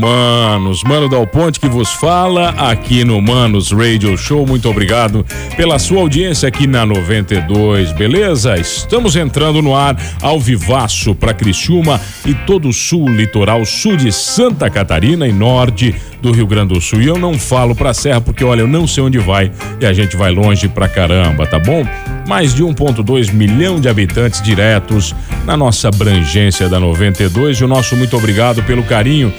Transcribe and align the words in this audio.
Manos. 0.00 0.82
Mano 0.82 1.10
Dal 1.10 1.26
Ponte 1.26 1.60
que 1.60 1.68
vos 1.68 1.92
fala 1.92 2.50
aqui 2.56 3.04
no 3.04 3.20
Manos 3.20 3.70
Radio 3.70 4.16
Show. 4.16 4.46
Muito 4.46 4.66
obrigado 4.66 5.26
pela 5.58 5.78
sua 5.78 6.00
audiência 6.00 6.48
aqui 6.48 6.66
na 6.66 6.86
92, 6.86 7.92
beleza? 7.92 8.58
Estamos 8.58 9.14
entrando 9.14 9.60
no 9.60 9.76
ar 9.76 9.94
ao 10.22 10.40
vivaço 10.40 11.14
para 11.14 11.34
Criciúma 11.34 12.00
e 12.24 12.32
todo 12.32 12.68
o 12.68 12.72
sul, 12.72 13.10
litoral 13.10 13.66
sul 13.66 13.94
de 13.96 14.10
Santa 14.10 14.70
Catarina 14.70 15.28
e 15.28 15.32
norte 15.32 15.94
do 16.22 16.32
Rio 16.32 16.46
Grande 16.46 16.74
do 16.74 16.80
Sul. 16.80 17.02
E 17.02 17.06
eu 17.06 17.18
não 17.18 17.38
falo 17.38 17.74
pra 17.74 17.92
Serra 17.92 18.20
porque, 18.20 18.42
olha, 18.42 18.60
eu 18.60 18.68
não 18.68 18.86
sei 18.86 19.02
onde 19.02 19.18
vai 19.18 19.52
e 19.80 19.84
a 19.84 19.92
gente 19.92 20.16
vai 20.16 20.30
longe 20.30 20.66
pra 20.68 20.88
caramba, 20.88 21.46
tá 21.46 21.58
bom? 21.58 21.86
Mais 22.26 22.54
de 22.54 22.62
1,2 22.62 23.32
milhão 23.32 23.78
de 23.78 23.88
habitantes 23.88 24.40
diretos 24.40 25.14
na 25.44 25.56
nossa 25.56 25.88
abrangência 25.88 26.68
da 26.68 26.80
92 26.80 27.58
e 27.58 27.64
o 27.64 27.68
nosso 27.68 27.96
muito 27.96 28.16
obrigado 28.16 28.62
pelo 28.62 28.82
carinho 28.82 29.32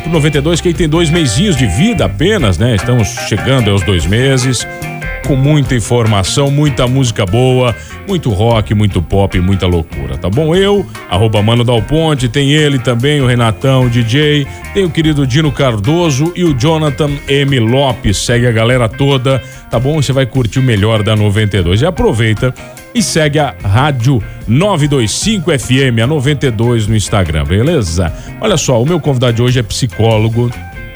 pro 0.00 0.10
92, 0.10 0.60
que 0.60 0.68
aí 0.68 0.74
tem 0.74 0.88
dois 0.88 1.10
meizinhos 1.10 1.56
de 1.56 1.66
vida 1.66 2.04
apenas, 2.04 2.58
né? 2.58 2.74
Estamos 2.74 3.08
chegando 3.28 3.70
aos 3.70 3.82
dois 3.82 4.06
meses 4.06 4.66
com 5.26 5.36
muita 5.36 5.74
informação, 5.74 6.50
muita 6.50 6.86
música 6.86 7.24
boa, 7.24 7.74
muito 8.06 8.30
rock, 8.30 8.74
muito 8.74 9.00
pop, 9.00 9.38
muita 9.40 9.66
loucura, 9.66 10.16
tá 10.16 10.28
bom? 10.28 10.54
Eu, 10.54 10.84
arroba 11.08 11.42
Mano 11.42 11.64
Dal 11.64 11.80
Ponte, 11.82 12.28
tem 12.28 12.52
ele 12.52 12.78
também, 12.78 13.20
o 13.20 13.26
Renatão, 13.26 13.88
DJ, 13.88 14.46
tem 14.74 14.84
o 14.84 14.90
querido 14.90 15.26
Dino 15.26 15.52
Cardoso 15.52 16.32
e 16.34 16.44
o 16.44 16.54
Jonathan 16.54 17.10
M. 17.28 17.58
Lopes. 17.60 18.18
Segue 18.18 18.46
a 18.46 18.52
galera 18.52 18.88
toda, 18.88 19.40
tá 19.70 19.78
bom? 19.78 20.02
Você 20.02 20.12
vai 20.12 20.26
curtir 20.26 20.58
o 20.58 20.62
melhor 20.62 21.02
da 21.02 21.14
92. 21.14 21.82
E 21.82 21.86
aproveita 21.86 22.54
e 22.94 23.02
segue 23.02 23.38
a 23.38 23.54
Rádio 23.62 24.22
925 24.46 25.50
FM, 25.58 26.02
a 26.02 26.06
92 26.06 26.86
no 26.86 26.96
Instagram, 26.96 27.44
beleza? 27.44 28.12
Olha 28.40 28.56
só, 28.56 28.80
o 28.82 28.86
meu 28.86 29.00
convidado 29.00 29.34
de 29.34 29.42
hoje 29.42 29.58
é 29.58 29.62
psicólogo 29.62 30.50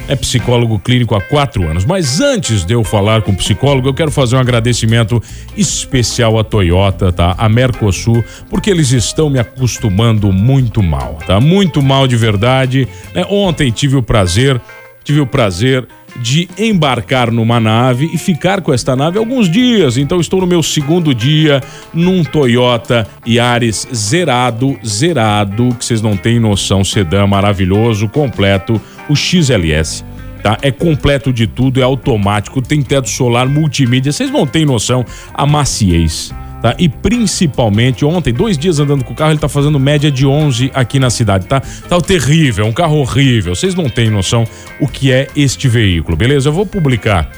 é 0.08 0.14
psicólogo 0.14 0.78
clínico 0.78 1.14
há 1.14 1.20
quatro 1.20 1.68
anos. 1.68 1.84
Mas 1.84 2.20
antes 2.20 2.64
de 2.64 2.72
eu 2.72 2.84
falar 2.84 3.22
com 3.22 3.32
o 3.32 3.36
psicólogo, 3.36 3.88
eu 3.88 3.94
quero 3.94 4.10
fazer 4.10 4.36
um 4.36 4.38
agradecimento 4.38 5.22
especial 5.56 6.38
à 6.38 6.44
Toyota, 6.44 7.12
tá? 7.12 7.34
A 7.36 7.48
Mercosul, 7.48 8.24
porque 8.48 8.70
eles 8.70 8.92
estão 8.92 9.28
me 9.28 9.38
acostumando 9.38 10.32
muito 10.32 10.82
mal, 10.82 11.18
tá? 11.26 11.40
Muito 11.40 11.82
mal 11.82 12.06
de 12.06 12.16
verdade. 12.16 12.86
Né? 13.14 13.26
Ontem 13.28 13.70
tive 13.70 13.96
o 13.96 14.02
prazer, 14.02 14.60
tive 15.02 15.20
o 15.20 15.26
prazer 15.26 15.86
de 16.20 16.48
embarcar 16.58 17.30
numa 17.30 17.60
nave 17.60 18.10
e 18.12 18.18
ficar 18.18 18.60
com 18.60 18.72
esta 18.72 18.96
nave 18.96 19.18
alguns 19.18 19.48
dias. 19.48 19.96
Então 19.96 20.20
estou 20.20 20.40
no 20.40 20.46
meu 20.46 20.62
segundo 20.62 21.14
dia 21.14 21.62
num 21.92 22.24
Toyota 22.24 23.06
Yaris 23.26 23.86
zerado, 23.94 24.78
zerado, 24.84 25.74
que 25.78 25.84
vocês 25.84 26.02
não 26.02 26.16
têm 26.16 26.40
noção, 26.40 26.84
sedã 26.84 27.26
maravilhoso, 27.26 28.08
completo, 28.08 28.80
o 29.08 29.16
XLS. 29.16 30.04
Tá? 30.42 30.58
É 30.62 30.70
completo 30.70 31.32
de 31.32 31.46
tudo, 31.46 31.80
é 31.80 31.82
automático, 31.82 32.62
tem 32.62 32.82
teto 32.82 33.08
solar, 33.08 33.48
multimídia, 33.48 34.12
vocês 34.12 34.30
não 34.30 34.46
têm 34.46 34.64
noção 34.64 35.04
a 35.34 35.44
maciez 35.44 36.32
tá? 36.66 36.74
E 36.80 36.88
principalmente 36.88 38.04
ontem, 38.04 38.32
dois 38.32 38.58
dias 38.58 38.80
andando 38.80 39.04
com 39.04 39.12
o 39.12 39.16
carro, 39.16 39.30
ele 39.30 39.38
tá 39.38 39.48
fazendo 39.48 39.78
média 39.78 40.10
de 40.10 40.26
11 40.26 40.72
aqui 40.74 40.98
na 40.98 41.10
cidade, 41.10 41.46
tá? 41.46 41.60
Tá 41.60 42.00
terrível, 42.00 42.66
um 42.66 42.72
carro 42.72 42.96
horrível. 42.96 43.54
Vocês 43.54 43.72
não 43.76 43.88
têm 43.88 44.10
noção 44.10 44.44
o 44.80 44.88
que 44.88 45.12
é 45.12 45.28
este 45.36 45.68
veículo, 45.68 46.16
beleza? 46.16 46.48
Eu 46.48 46.52
vou 46.52 46.66
publicar 46.66 47.30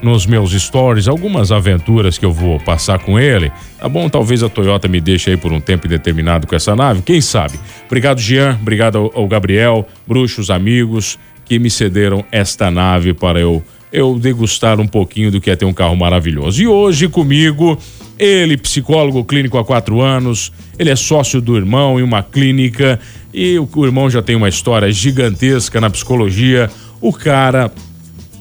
nos 0.00 0.24
meus 0.24 0.52
stories 0.52 1.08
algumas 1.08 1.50
aventuras 1.50 2.16
que 2.16 2.24
eu 2.24 2.32
vou 2.32 2.60
passar 2.60 3.00
com 3.00 3.18
ele. 3.18 3.50
Tá 3.76 3.88
bom? 3.88 4.08
Talvez 4.08 4.40
a 4.44 4.48
Toyota 4.48 4.86
me 4.86 5.00
deixe 5.00 5.30
aí 5.30 5.36
por 5.36 5.52
um 5.52 5.60
tempo 5.60 5.88
indeterminado 5.88 6.46
com 6.46 6.54
essa 6.54 6.76
nave, 6.76 7.02
quem 7.02 7.20
sabe? 7.20 7.58
Obrigado, 7.86 8.20
Jean, 8.20 8.56
obrigado 8.60 9.10
ao, 9.12 9.26
Gabriel, 9.26 9.84
bruxos, 10.06 10.48
amigos 10.48 11.18
que 11.44 11.58
me 11.58 11.70
cederam 11.70 12.24
esta 12.30 12.70
nave 12.70 13.14
para 13.14 13.40
eu 13.40 13.64
eu 13.92 14.18
degustar 14.18 14.80
um 14.80 14.86
pouquinho 14.86 15.30
do 15.30 15.40
que 15.40 15.50
é 15.50 15.56
ter 15.56 15.64
um 15.64 15.72
carro 15.72 15.96
maravilhoso. 15.96 16.60
E 16.60 16.66
hoje 16.66 17.08
comigo 17.08 17.78
ele, 18.18 18.56
psicólogo 18.56 19.24
clínico 19.24 19.58
há 19.58 19.64
quatro 19.64 20.00
anos, 20.00 20.52
ele 20.78 20.90
é 20.90 20.96
sócio 20.96 21.40
do 21.40 21.56
irmão 21.56 21.98
em 21.98 22.02
uma 22.02 22.22
clínica 22.22 22.98
e 23.32 23.58
o, 23.58 23.68
o 23.74 23.84
irmão 23.84 24.08
já 24.08 24.22
tem 24.22 24.36
uma 24.36 24.48
história 24.48 24.90
gigantesca 24.90 25.80
na 25.80 25.90
psicologia. 25.90 26.70
O 27.00 27.12
cara 27.12 27.70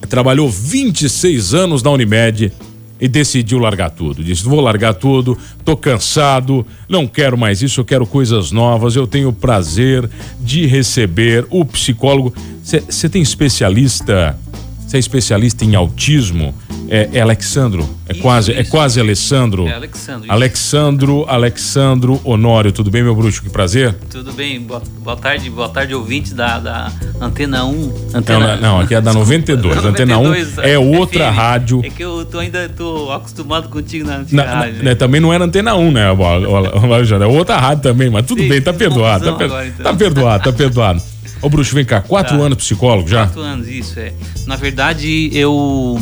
trabalhou 0.10 0.50
26 0.50 1.54
anos 1.54 1.84
na 1.84 1.92
Unimed 1.92 2.52
e 3.00 3.08
decidiu 3.08 3.60
largar 3.60 3.90
tudo. 3.90 4.24
Disse: 4.24 4.44
vou 4.46 4.62
largar 4.62 4.94
tudo, 4.94 5.38
tô 5.66 5.76
cansado, 5.76 6.66
não 6.88 7.06
quero 7.08 7.38
mais 7.38 7.62
isso, 7.62 7.82
eu 7.82 7.86
quero 7.86 8.08
coisas 8.08 8.52
novas. 8.52 8.96
Eu 8.96 9.06
tenho 9.06 9.30
o 9.30 9.34
prazer 9.34 10.10
de 10.40 10.66
receber 10.66 11.46
o 11.50 11.66
psicólogo. 11.66 12.34
Você 12.64 13.10
tem 13.10 13.22
especialista 13.22 14.38
você 14.86 14.98
é 14.98 15.00
especialista 15.00 15.66
em 15.66 15.76
autismo. 15.76 16.54
É, 16.90 17.10
é 17.14 17.22
Alexandro. 17.22 17.88
É 18.08 18.14
isso, 18.14 18.22
quase, 18.22 18.52
é 18.52 18.62
isso. 18.62 18.68
é 18.68 18.72
quase 18.72 19.00
Alessandro. 19.00 19.68
É 19.68 19.74
Alexandro. 19.74 20.32
Alexandro, 20.32 21.26
Alexandro 21.28 22.22
Honório. 22.24 22.72
Tudo 22.72 22.92
bem, 22.92 23.04
meu 23.04 23.16
bruxo? 23.16 23.42
Que 23.42 23.50
prazer. 23.50 23.94
Tudo 24.10 24.32
bem. 24.34 24.60
Boa, 24.62 24.82
boa 25.00 25.18
tarde, 25.18 25.50
boa 25.50 25.70
tarde, 25.70 25.94
ouvintes 25.94 26.34
da, 26.34 26.60
da 26.60 26.92
Antena 27.20 27.66
1. 27.66 27.94
Antena... 28.14 28.56
Não, 28.56 28.62
não, 28.62 28.80
aqui 28.82 28.96
é 28.96 29.02
da 29.02 29.14
92. 29.14 29.76
92 29.76 30.58
Antena 30.58 30.64
1 30.64 30.64
é 30.64 30.78
outra 30.78 31.32
FM. 31.32 31.36
rádio. 31.36 31.82
É 31.84 31.90
que 31.90 32.04
eu 32.04 32.26
tô, 32.26 32.40
ainda 32.40 32.70
tô 32.70 33.12
acostumado 33.12 33.70
contigo 33.70 34.08
na 34.08 34.18
antiga 34.18 34.44
na, 34.44 34.54
rádio. 34.54 34.84
Né? 34.84 34.96
Também 34.96 35.20
não 35.22 35.34
era 35.34 35.44
Antena 35.44 35.76
1, 35.76 35.92
né, 35.92 36.04
É 36.10 37.26
outra 37.26 37.58
rádio 37.58 37.84
também, 37.84 38.10
mas 38.10 38.26
tudo 38.26 38.42
Sim, 38.42 38.50
bem, 38.50 38.62
tá 38.62 38.74
perdoado. 38.74 39.26
Tá, 39.26 39.34
per... 39.34 39.46
agora, 39.46 39.68
então. 39.68 39.84
tá 39.84 39.94
perdoado, 39.94 40.44
tá 40.44 40.54
perdoado. 40.54 41.02
Ô, 41.42 41.50
Bruxo, 41.50 41.76
vem 41.76 41.86
cá, 41.86 42.02
quatro 42.02 42.38
tá. 42.38 42.44
anos 42.44 42.58
psicólogo 42.58 43.08
já? 43.08 43.28
Quatro 43.28 43.42
anos, 43.42 43.68
isso, 43.68 44.00
é. 44.00 44.14
Na 44.48 44.56
verdade, 44.56 45.30
eu. 45.34 46.00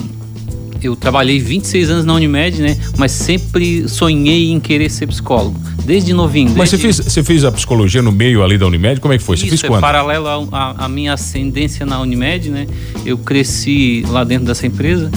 Eu 0.83 0.95
trabalhei 0.95 1.39
26 1.39 1.89
anos 1.89 2.05
na 2.05 2.13
Unimed, 2.13 2.61
né? 2.61 2.77
Mas 2.97 3.11
sempre 3.11 3.87
sonhei 3.87 4.51
em 4.51 4.59
querer 4.59 4.89
ser 4.89 5.07
psicólogo. 5.07 5.59
Desde 5.85 6.13
novinho. 6.13 6.47
Desde... 6.47 6.59
Mas 6.59 6.69
você 6.69 6.77
fez, 6.77 6.97
você 6.97 7.23
fez 7.23 7.45
a 7.45 7.51
psicologia 7.51 8.01
no 8.01 8.11
meio 8.11 8.43
ali 8.43 8.57
da 8.57 8.65
Unimed? 8.65 8.99
Como 8.99 9.13
é 9.13 9.17
que 9.17 9.23
foi? 9.23 9.37
Você 9.37 9.43
Isso, 9.43 9.51
fez 9.51 9.63
é 9.63 9.67
quando? 9.67 9.81
paralelo 9.81 10.27
à 10.51 10.87
minha 10.87 11.13
ascendência 11.13 11.85
na 11.85 11.99
Unimed, 11.99 12.49
né? 12.49 12.67
Eu 13.05 13.17
cresci 13.17 14.03
lá 14.09 14.23
dentro 14.23 14.45
dessa 14.45 14.65
empresa, 14.67 15.11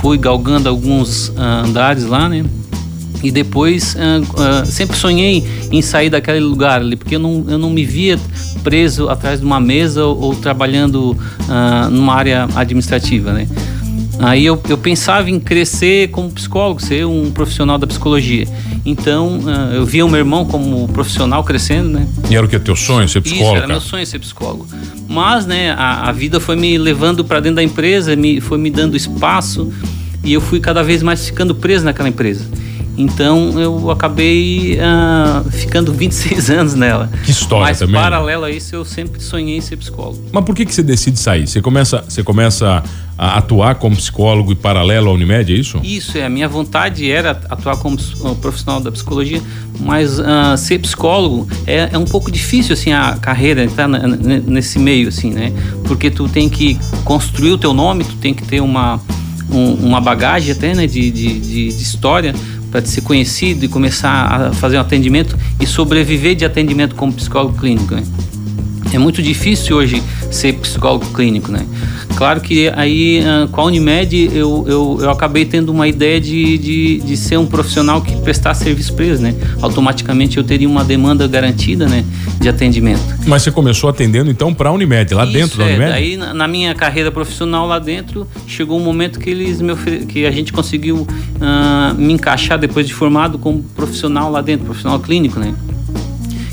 fui 0.00 0.18
galgando 0.18 0.68
alguns 0.68 1.28
uh, 1.28 1.64
andares 1.64 2.04
lá, 2.04 2.28
né? 2.28 2.44
E 3.22 3.30
depois 3.30 3.94
uh, 3.94 4.22
uh, 4.22 4.66
sempre 4.66 4.96
sonhei 4.96 5.44
em 5.72 5.82
sair 5.82 6.08
daquele 6.08 6.40
lugar 6.40 6.80
ali, 6.80 6.94
porque 6.94 7.16
eu 7.16 7.20
não, 7.20 7.44
eu 7.48 7.58
não 7.58 7.70
me 7.70 7.84
via 7.84 8.18
preso 8.62 9.08
atrás 9.08 9.40
de 9.40 9.46
uma 9.46 9.58
mesa 9.58 10.04
ou, 10.04 10.20
ou 10.20 10.34
trabalhando 10.36 11.12
uh, 11.12 11.90
numa 11.90 12.14
área 12.14 12.48
administrativa, 12.54 13.32
né? 13.32 13.48
Aí 14.20 14.44
eu, 14.44 14.60
eu 14.68 14.76
pensava 14.76 15.30
em 15.30 15.38
crescer 15.38 16.08
como 16.08 16.30
psicólogo, 16.30 16.82
ser 16.82 17.06
um 17.06 17.30
profissional 17.30 17.78
da 17.78 17.86
psicologia. 17.86 18.46
Então, 18.84 19.38
uh, 19.38 19.74
eu 19.74 19.86
via 19.86 20.04
o 20.04 20.08
meu 20.08 20.18
irmão 20.18 20.44
como 20.44 20.88
profissional 20.88 21.44
crescendo, 21.44 21.90
né? 21.90 22.06
E 22.28 22.34
era 22.36 22.44
o 22.44 22.48
que? 22.48 22.58
Teu 22.58 22.74
sonho, 22.74 23.08
ser 23.08 23.20
psicólogo? 23.20 23.54
Isso, 23.54 23.64
era 23.64 23.66
meu 23.68 23.80
sonho 23.80 24.06
ser 24.06 24.18
psicólogo. 24.18 24.66
Mas, 25.08 25.46
né, 25.46 25.70
a, 25.72 26.08
a 26.08 26.12
vida 26.12 26.40
foi 26.40 26.56
me 26.56 26.76
levando 26.76 27.24
para 27.24 27.40
dentro 27.40 27.56
da 27.56 27.62
empresa, 27.62 28.16
me, 28.16 28.40
foi 28.40 28.58
me 28.58 28.70
dando 28.70 28.96
espaço 28.96 29.72
e 30.24 30.32
eu 30.32 30.40
fui 30.40 30.58
cada 30.58 30.82
vez 30.82 31.02
mais 31.02 31.26
ficando 31.26 31.54
preso 31.54 31.84
naquela 31.84 32.08
empresa. 32.08 32.44
Então 32.98 33.60
eu 33.60 33.92
acabei 33.92 34.76
uh, 34.76 35.48
ficando 35.52 35.92
26 35.92 36.50
anos 36.50 36.74
nela. 36.74 37.08
Que 37.24 37.30
história 37.30 37.66
Mas 37.66 37.78
também. 37.78 37.94
Mas 37.94 38.02
paralelo 38.02 38.44
a 38.44 38.50
isso, 38.50 38.74
eu 38.74 38.84
sempre 38.84 39.22
sonhei 39.22 39.56
em 39.56 39.60
ser 39.60 39.76
psicólogo. 39.76 40.20
Mas 40.32 40.44
por 40.44 40.54
que, 40.54 40.66
que 40.66 40.74
você 40.74 40.82
decide 40.82 41.16
sair? 41.16 41.46
Você 41.46 41.62
começa, 41.62 42.02
você 42.02 42.24
começa 42.24 42.82
a 43.16 43.38
atuar 43.38 43.76
como 43.76 43.96
psicólogo 43.96 44.50
e 44.50 44.54
paralelo 44.56 45.10
à 45.10 45.12
Unimed, 45.12 45.52
é 45.52 45.56
isso? 45.56 45.80
Isso, 45.82 46.18
é. 46.18 46.24
A 46.24 46.28
minha 46.28 46.48
vontade 46.48 47.08
era 47.10 47.30
atuar 47.48 47.76
como 47.76 47.96
profissional 48.40 48.80
da 48.80 48.90
psicologia, 48.90 49.40
mas 49.78 50.18
uh, 50.18 50.56
ser 50.56 50.80
psicólogo 50.80 51.48
é, 51.66 51.90
é, 51.92 51.98
um 51.98 52.04
pouco 52.04 52.32
difícil, 52.32 52.72
assim, 52.72 52.92
a 52.92 53.16
carreira, 53.20 53.62
entrar 53.62 53.88
nesse 53.88 54.78
meio, 54.78 55.08
assim, 55.08 55.30
né? 55.30 55.52
Porque 55.84 56.10
tu 56.10 56.28
tem 56.28 56.48
que 56.48 56.78
construir 57.04 57.52
o 57.52 57.58
teu 57.58 57.72
nome, 57.72 58.04
tu 58.04 58.16
tem 58.16 58.34
que 58.34 58.44
ter 58.44 58.60
uma, 58.60 59.00
um, 59.50 59.74
uma 59.74 60.00
bagagem 60.00 60.52
até, 60.52 60.74
né, 60.74 60.86
de, 60.86 61.10
de, 61.10 61.40
de 61.40 61.82
história 61.82 62.34
para 62.70 62.84
ser 62.84 63.00
conhecido 63.00 63.64
e 63.64 63.68
começar 63.68 64.10
a 64.10 64.52
fazer 64.52 64.76
um 64.76 64.80
atendimento 64.80 65.36
e 65.60 65.66
sobreviver 65.66 66.34
de 66.34 66.44
atendimento 66.44 66.94
como 66.94 67.12
psicólogo 67.12 67.58
clínico. 67.58 67.94
Né? 67.94 68.02
É 68.92 68.98
muito 68.98 69.22
difícil 69.22 69.76
hoje 69.76 70.02
ser 70.30 70.54
psicólogo 70.54 71.06
clínico, 71.12 71.52
né? 71.52 71.66
Claro 72.18 72.40
que 72.40 72.68
aí 72.74 73.22
ah, 73.24 73.46
com 73.46 73.60
a 73.60 73.64
Unimed 73.66 74.30
eu, 74.34 74.64
eu, 74.66 74.98
eu 75.02 75.08
acabei 75.08 75.44
tendo 75.44 75.70
uma 75.70 75.86
ideia 75.86 76.20
de, 76.20 76.58
de, 76.58 76.98
de 76.98 77.16
ser 77.16 77.36
um 77.36 77.46
profissional 77.46 78.02
que 78.02 78.16
prestasse 78.22 78.64
serviço 78.64 78.92
para 78.94 79.04
eles, 79.04 79.20
né? 79.20 79.36
Automaticamente 79.62 80.36
eu 80.36 80.42
teria 80.42 80.68
uma 80.68 80.82
demanda 80.82 81.28
garantida, 81.28 81.86
né? 81.86 82.04
De 82.40 82.48
atendimento. 82.48 83.00
Mas 83.24 83.44
você 83.44 83.52
começou 83.52 83.88
atendendo 83.88 84.32
então 84.32 84.52
para 84.52 84.68
a 84.68 84.72
Unimed, 84.72 85.14
lá 85.14 85.22
Isso, 85.22 85.32
dentro 85.32 85.58
da 85.58 85.64
é, 85.64 85.68
Unimed? 85.68 85.92
Aí 85.92 86.16
na 86.16 86.48
minha 86.48 86.74
carreira 86.74 87.12
profissional 87.12 87.68
lá 87.68 87.78
dentro 87.78 88.26
chegou 88.48 88.80
um 88.80 88.82
momento 88.82 89.20
que 89.20 89.30
eles 89.30 89.60
me 89.60 89.70
ofere... 89.70 90.04
que 90.04 90.26
a 90.26 90.32
gente 90.32 90.52
conseguiu 90.52 91.06
uh, 91.06 91.94
me 91.96 92.14
encaixar 92.14 92.58
depois 92.58 92.84
de 92.84 92.94
formado 92.94 93.38
como 93.38 93.62
profissional 93.76 94.28
lá 94.28 94.40
dentro, 94.40 94.64
profissional 94.64 94.98
clínico, 94.98 95.38
né? 95.38 95.54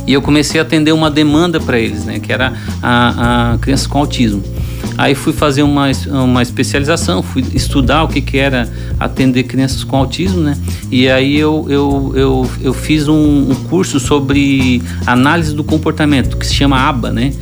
E 0.05 0.13
eu 0.13 0.21
comecei 0.21 0.59
a 0.59 0.63
atender 0.63 0.91
uma 0.91 1.09
demanda 1.09 1.59
para 1.59 1.79
eles, 1.79 2.05
né? 2.05 2.19
Que 2.19 2.31
era 2.31 2.53
a, 2.83 3.53
a 3.53 3.57
crianças 3.57 3.87
com 3.87 3.97
autismo. 3.97 4.43
Aí 4.97 5.13
fui 5.13 5.33
fazer 5.33 5.63
uma, 5.63 5.91
uma 6.09 6.41
especialização, 6.41 7.21
fui 7.21 7.43
estudar 7.53 8.03
o 8.03 8.07
que, 8.07 8.21
que 8.21 8.37
era 8.37 8.69
atender 8.99 9.43
crianças 9.43 9.83
com 9.83 9.97
autismo, 9.97 10.41
né? 10.41 10.57
E 10.89 11.09
aí 11.09 11.37
eu, 11.37 11.65
eu, 11.69 12.13
eu, 12.15 12.51
eu 12.61 12.73
fiz 12.73 13.07
um, 13.07 13.51
um 13.51 13.55
curso 13.69 13.99
sobre 13.99 14.81
análise 15.05 15.53
do 15.53 15.63
comportamento, 15.63 16.37
que 16.37 16.47
se 16.47 16.53
chama 16.53 16.77
ABA, 16.77 17.11
né? 17.11 17.33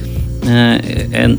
É, 0.46 1.08
é, 1.12 1.38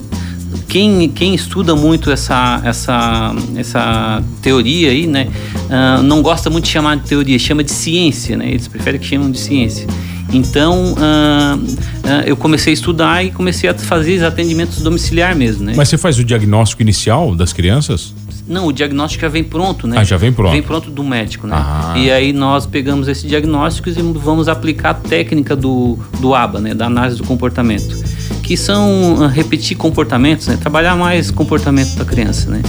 quem, 0.69 1.09
quem 1.09 1.35
estuda 1.35 1.77
muito 1.77 2.11
essa, 2.11 2.61
essa, 2.65 3.35
essa 3.57 4.23
teoria 4.43 4.91
aí, 4.91 5.07
né? 5.07 5.29
Uh, 5.67 6.03
não 6.03 6.23
gosta 6.23 6.51
muito 6.51 6.65
de 6.65 6.71
chamar 6.71 6.97
de 6.97 7.05
teoria, 7.05 7.39
chama 7.39 7.63
de 7.63 7.71
ciência, 7.71 8.37
né? 8.37 8.49
Eles 8.49 8.67
preferem 8.67 9.01
que 9.01 9.07
chamem 9.07 9.31
de 9.31 9.39
ciência. 9.39 9.87
Então 10.33 10.95
uh, 10.95 11.57
uh, 11.57 12.23
eu 12.27 12.37
comecei 12.37 12.73
a 12.73 12.75
estudar 12.75 13.25
e 13.25 13.31
comecei 13.31 13.69
a 13.69 13.75
fazer 13.75 14.25
atendimentos 14.25 14.81
domiciliar 14.81 15.37
mesmo, 15.37 15.65
né? 15.65 15.75
Mas 15.77 15.89
você 15.89 15.99
faz 15.99 16.19
o 16.19 16.25
diagnóstico 16.25 16.83
inicial 16.83 17.35
das 17.35 17.53
crianças? 17.53 18.15
Não, 18.47 18.67
o 18.67 18.73
diagnóstico 18.73 19.23
já 19.23 19.29
vem 19.29 19.43
pronto, 19.43 19.87
né? 19.87 19.97
Ah, 19.99 20.05
já 20.05 20.19
vem 20.19 20.33
pronto. 20.33 20.53
Vem 20.53 20.63
pronto 20.63 20.91
do 20.91 21.03
médico, 21.03 21.47
né? 21.47 21.57
Ah. 21.57 21.95
E 21.97 22.11
aí 22.11 22.33
nós 22.33 22.67
pegamos 22.67 23.09
esse 23.09 23.27
diagnóstico 23.27 23.89
e 23.89 23.93
vamos 23.93 24.49
aplicar 24.49 24.91
a 24.91 24.95
técnica 24.95 25.57
do, 25.57 25.99
do 26.21 26.35
ABA, 26.35 26.61
né? 26.61 26.75
Da 26.75 26.87
análise 26.87 27.17
do 27.17 27.25
comportamento. 27.25 28.05
Que 28.43 28.55
são 28.57 29.15
uh, 29.15 29.27
repetir 29.29 29.77
comportamentos, 29.79 30.47
né? 30.47 30.59
Trabalhar 30.61 30.95
mais 30.95 31.31
comportamento 31.31 31.95
da 31.97 32.05
criança, 32.05 32.51
né? 32.51 32.61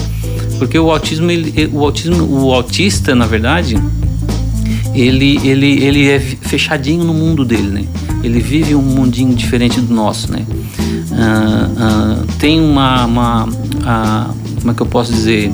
Porque 0.58 0.80
o 0.80 0.90
autismo, 0.90 1.30
ele, 1.30 1.70
o 1.74 1.84
autismo, 1.84 2.24
o 2.24 2.54
autista, 2.54 3.14
na 3.14 3.26
verdade, 3.26 3.76
ele, 4.96 5.40
ele, 5.48 5.84
ele 5.84 6.10
é 6.10 6.20
fechadinho 6.20 7.04
no 7.04 7.14
mundo 7.14 7.44
dele, 7.44 7.68
né? 7.68 7.86
Ele 8.24 8.40
vive 8.40 8.74
um 8.76 8.82
mundinho 8.82 9.36
diferente 9.36 9.80
do 9.82 9.94
nosso, 9.94 10.32
né? 10.32 10.46
Uh, 11.12 12.24
uh, 12.24 12.28
tem 12.40 12.60
uma, 12.60 13.06
uma 13.06 13.46
uh, 13.46 14.36
como 14.60 14.72
é 14.72 14.74
que 14.74 14.82
eu 14.82 14.88
posso 14.88 15.12
dizer? 15.12 15.52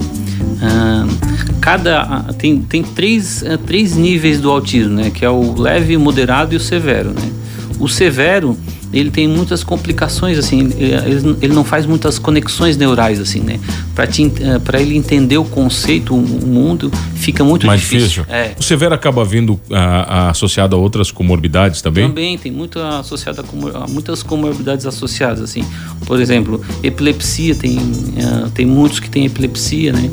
cada 1.59 2.25
tem, 2.37 2.61
tem 2.61 2.83
três, 2.83 3.43
três 3.65 3.95
níveis 3.95 4.39
do 4.39 4.49
autismo, 4.49 4.93
né? 4.93 5.09
Que 5.09 5.25
é 5.25 5.29
o 5.29 5.59
leve, 5.59 5.97
o 5.97 5.99
moderado 5.99 6.53
e 6.53 6.57
o 6.57 6.59
severo, 6.59 7.09
né? 7.09 7.31
O 7.79 7.87
severo 7.87 8.55
ele 8.93 9.09
tem 9.09 9.27
muitas 9.27 9.63
complicações 9.63 10.37
assim 10.37 10.69
ele, 10.77 11.37
ele 11.41 11.53
não 11.53 11.63
faz 11.63 11.85
muitas 11.85 12.19
conexões 12.19 12.77
neurais 12.77 13.19
assim 13.19 13.39
né? 13.39 13.59
Para 13.95 14.05
eh, 14.05 14.81
ele 14.81 14.97
entender 14.97 15.37
o 15.37 15.45
conceito 15.45 16.15
o 16.15 16.47
mundo 16.47 16.91
fica 17.15 17.43
muito 17.43 17.65
Mais 17.65 17.81
difícil, 17.81 18.23
difícil. 18.23 18.25
É. 18.29 18.53
o 18.59 18.63
severo 18.63 18.93
acaba 18.93 19.23
vindo 19.23 19.59
a, 19.71 19.79
a, 19.79 20.29
associado 20.31 20.75
a 20.75 20.79
outras 20.79 21.11
comorbidades 21.11 21.81
também? 21.81 22.07
Também 22.07 22.37
tem 22.37 22.51
muito 22.51 22.79
associado 22.79 23.41
a, 23.41 23.83
a, 23.83 23.87
muitas 23.87 24.23
comorbidades 24.23 24.85
associadas 24.85 25.41
assim. 25.41 25.63
Por 26.05 26.19
exemplo 26.19 26.61
epilepsia 26.83 27.55
tem 27.55 27.77
uh, 27.77 28.49
tem 28.53 28.65
muitos 28.65 28.99
que 28.99 29.09
têm 29.09 29.25
epilepsia 29.25 29.93
né? 29.93 30.09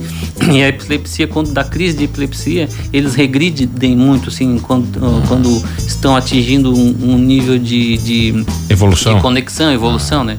E 0.52 0.62
a 0.62 0.68
epilepsia 0.68 1.26
quando 1.26 1.52
dá 1.52 1.64
crise 1.64 1.96
de 1.96 2.04
epilepsia 2.04 2.68
eles 2.92 3.14
regridem 3.14 3.96
muito 3.96 4.28
assim 4.28 4.58
quando, 4.58 4.96
uh, 4.96 5.22
quando 5.26 5.62
estão 5.78 6.14
atingindo 6.14 6.74
um, 6.74 7.14
um 7.14 7.18
nível 7.18 7.58
de, 7.58 7.96
de 7.98 8.44
Evolução. 8.68 9.16
De 9.16 9.22
conexão, 9.22 9.72
evolução, 9.72 10.24
né? 10.24 10.38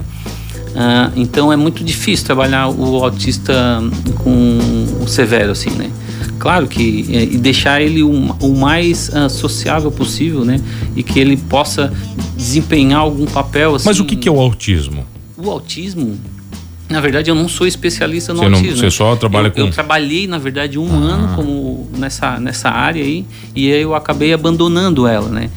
Ah, 0.75 1.11
então 1.15 1.51
é 1.51 1.55
muito 1.55 1.83
difícil 1.83 2.25
trabalhar 2.25 2.69
o 2.69 3.03
autista 3.03 3.81
com 4.23 4.59
o 5.01 5.07
severo, 5.07 5.51
assim, 5.51 5.71
né? 5.71 5.91
Claro 6.37 6.67
que 6.67 7.05
é, 7.11 7.23
e 7.23 7.37
deixar 7.37 7.81
ele 7.81 8.01
o, 8.01 8.11
o 8.11 8.55
mais 8.55 9.09
uh, 9.09 9.29
sociável 9.29 9.91
possível, 9.91 10.45
né? 10.45 10.59
E 10.95 11.03
que 11.03 11.19
ele 11.19 11.35
possa 11.35 11.91
desempenhar 12.35 13.01
algum 13.01 13.25
papel. 13.25 13.75
Assim, 13.75 13.87
Mas 13.87 13.99
o 13.99 14.05
que, 14.05 14.15
que 14.15 14.29
é 14.29 14.31
o 14.31 14.39
autismo? 14.39 15.05
O 15.37 15.49
autismo, 15.49 16.17
na 16.89 17.01
verdade, 17.01 17.29
eu 17.29 17.35
não 17.35 17.49
sou 17.49 17.67
especialista 17.67 18.33
no 18.33 18.39
você 18.39 18.45
autismo. 18.45 18.69
Não, 18.69 18.77
você 18.77 18.91
só 18.91 19.15
trabalha 19.17 19.47
eu, 19.47 19.51
com. 19.51 19.59
Eu 19.59 19.71
trabalhei, 19.71 20.27
na 20.27 20.37
verdade, 20.37 20.79
um 20.79 20.89
ah. 20.89 21.13
ano 21.13 21.35
como 21.35 21.89
nessa, 21.97 22.39
nessa 22.39 22.69
área 22.69 23.03
aí 23.03 23.25
e 23.53 23.71
aí 23.71 23.81
eu 23.81 23.93
acabei 23.93 24.33
abandonando 24.33 25.07
ela, 25.07 25.27
né? 25.27 25.49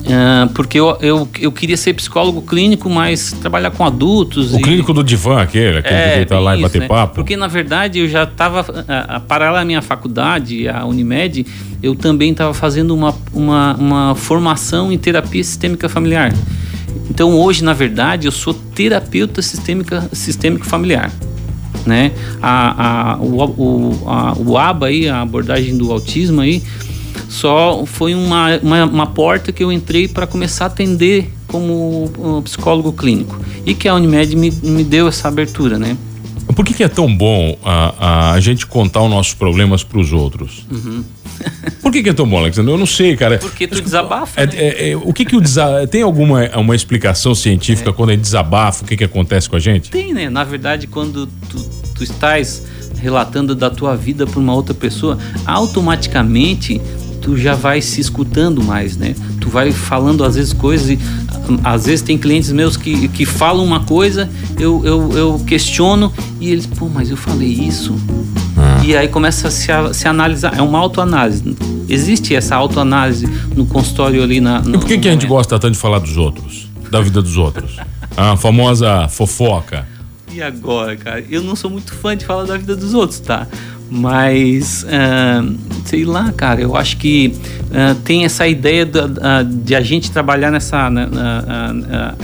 Uh, 0.00 0.48
porque 0.54 0.78
eu, 0.78 0.96
eu, 1.00 1.28
eu 1.40 1.50
queria 1.50 1.76
ser 1.76 1.92
psicólogo 1.92 2.40
clínico, 2.42 2.88
mas 2.88 3.32
trabalhar 3.32 3.70
com 3.72 3.84
adultos. 3.84 4.54
O 4.54 4.58
e... 4.58 4.62
clínico 4.62 4.92
do 4.92 5.02
divã, 5.02 5.42
aquele, 5.42 5.78
aquele 5.78 5.94
é, 5.94 6.18
que 6.20 6.26
tá 6.26 6.38
lá 6.38 6.54
isso, 6.54 6.60
e 6.60 6.62
bater 6.62 6.80
né? 6.80 6.86
papo. 6.86 7.14
Porque, 7.16 7.36
na 7.36 7.48
verdade, 7.48 7.98
eu 7.98 8.08
já 8.08 8.22
estava, 8.22 8.64
paralela 9.26 9.60
à 9.60 9.64
minha 9.64 9.82
faculdade, 9.82 10.68
a 10.68 10.84
Unimed, 10.86 11.44
eu 11.82 11.94
também 11.94 12.30
estava 12.30 12.54
fazendo 12.54 12.94
uma, 12.94 13.14
uma, 13.32 13.74
uma 13.74 14.14
formação 14.14 14.92
em 14.92 14.98
terapia 14.98 15.42
sistêmica 15.42 15.88
familiar. 15.88 16.32
Então, 17.10 17.32
hoje, 17.32 17.64
na 17.64 17.72
verdade, 17.72 18.26
eu 18.26 18.32
sou 18.32 18.54
terapeuta 18.54 19.42
sistêmica, 19.42 20.08
sistêmico 20.12 20.64
familiar. 20.64 21.10
Né? 21.84 22.12
A, 22.40 23.12
a, 23.12 23.16
o, 23.16 23.44
o, 23.44 24.08
a, 24.08 24.34
o 24.38 24.58
ABA 24.58 24.86
aí, 24.86 25.08
a 25.08 25.22
abordagem 25.22 25.76
do 25.76 25.90
autismo 25.90 26.40
aí, 26.40 26.62
só 27.28 27.84
foi 27.84 28.14
uma, 28.14 28.56
uma, 28.58 28.84
uma 28.84 29.06
porta 29.06 29.52
que 29.52 29.62
eu 29.62 29.70
entrei 29.70 30.08
para 30.08 30.26
começar 30.26 30.64
a 30.64 30.68
atender 30.68 31.30
como 31.46 32.10
um 32.18 32.42
psicólogo 32.42 32.92
clínico. 32.92 33.38
E 33.66 33.74
que 33.74 33.86
a 33.88 33.94
Unimed 33.94 34.34
me, 34.34 34.50
me 34.50 34.82
deu 34.82 35.08
essa 35.08 35.28
abertura, 35.28 35.78
né? 35.78 35.96
Por 36.54 36.64
que, 36.64 36.72
que 36.72 36.82
é 36.82 36.88
tão 36.88 37.14
bom 37.14 37.56
a, 37.62 38.32
a 38.32 38.40
gente 38.40 38.66
contar 38.66 39.02
os 39.02 39.10
nossos 39.10 39.34
problemas 39.34 39.84
para 39.84 39.98
os 39.98 40.12
outros? 40.12 40.66
Uhum. 40.70 41.04
Por 41.80 41.92
que, 41.92 42.02
que, 42.02 42.08
é 42.08 42.12
tão 42.12 42.28
bom, 42.28 42.38
Alexandre? 42.38 42.72
Eu 42.72 42.78
não 42.78 42.86
sei, 42.86 43.16
cara. 43.16 43.38
Porque 43.38 43.66
tu 43.68 43.80
desabafa. 43.80 44.40
É, 44.40 44.46
né? 44.46 44.52
é, 44.56 44.90
é, 44.90 44.96
o 44.96 45.12
que 45.12 45.24
que 45.24 45.36
o 45.36 45.40
desa... 45.40 45.86
Tem 45.86 46.02
alguma 46.02 46.44
uma 46.56 46.74
explicação 46.74 47.34
científica 47.34 47.90
é. 47.90 47.92
quando 47.92 48.10
gente 48.10 48.16
desabafa? 48.16 48.84
O 48.84 48.88
que 48.88 48.96
que 48.96 49.04
acontece 49.04 49.48
com 49.48 49.54
a 49.54 49.60
gente? 49.60 49.90
Tem, 49.90 50.12
né? 50.12 50.28
Na 50.28 50.42
verdade, 50.42 50.86
quando 50.86 51.26
tu, 51.26 51.58
tu 51.94 52.02
estás 52.02 52.66
relatando 53.00 53.54
da 53.54 53.70
tua 53.70 53.96
vida 53.96 54.26
para 54.26 54.40
uma 54.40 54.52
outra 54.52 54.74
pessoa, 54.74 55.16
automaticamente 55.46 56.80
tu 57.28 57.36
já 57.36 57.54
vai 57.54 57.82
se 57.82 58.00
escutando 58.00 58.64
mais, 58.64 58.96
né? 58.96 59.14
Tu 59.38 59.50
vai 59.50 59.70
falando 59.70 60.24
às 60.24 60.34
vezes 60.34 60.54
coisas 60.54 60.88
e 60.88 60.98
às 61.62 61.84
vezes 61.84 62.00
tem 62.00 62.16
clientes 62.16 62.50
meus 62.50 62.74
que, 62.74 63.06
que 63.08 63.26
falam 63.26 63.62
uma 63.62 63.80
coisa, 63.80 64.30
eu, 64.58 64.82
eu, 64.82 65.12
eu 65.12 65.38
questiono 65.46 66.10
e 66.40 66.48
eles, 66.50 66.64
pô, 66.64 66.88
mas 66.88 67.10
eu 67.10 67.18
falei 67.18 67.50
isso. 67.50 67.94
Ah. 68.56 68.82
E 68.82 68.96
aí 68.96 69.08
começa 69.08 69.48
a 69.48 69.50
se, 69.50 69.70
a 69.70 69.92
se 69.92 70.08
analisar, 70.08 70.56
é 70.56 70.62
uma 70.62 70.78
autoanálise. 70.78 71.54
Existe 71.86 72.34
essa 72.34 72.56
autoanálise 72.56 73.28
no 73.54 73.66
consultório 73.66 74.22
ali 74.22 74.40
na. 74.40 74.62
No, 74.62 74.76
e 74.76 74.78
por 74.78 74.86
que, 74.86 74.96
que 74.96 75.08
a 75.08 75.12
gente 75.12 75.26
gosta 75.26 75.58
tanto 75.58 75.74
de 75.74 75.78
falar 75.78 75.98
dos 75.98 76.16
outros? 76.16 76.66
Da 76.90 77.02
vida 77.02 77.20
dos 77.20 77.36
outros? 77.36 77.76
A 78.16 78.38
famosa 78.38 79.06
fofoca. 79.06 79.86
E 80.32 80.40
agora, 80.40 80.96
cara? 80.96 81.22
Eu 81.28 81.42
não 81.42 81.54
sou 81.54 81.70
muito 81.70 81.92
fã 81.94 82.16
de 82.16 82.24
falar 82.24 82.44
da 82.44 82.56
vida 82.56 82.74
dos 82.74 82.94
outros, 82.94 83.20
tá? 83.20 83.46
Mas, 83.90 84.84
uh, 84.84 85.56
sei 85.86 86.04
lá, 86.04 86.30
cara, 86.32 86.60
eu 86.60 86.76
acho 86.76 86.98
que 86.98 87.32
uh, 87.70 87.94
tem 88.04 88.24
essa 88.24 88.46
ideia 88.46 88.84
de, 88.84 88.98
uh, 88.98 89.44
de 89.44 89.74
a 89.74 89.80
gente 89.80 90.10
trabalhar 90.10 90.50
nessa 90.50 90.90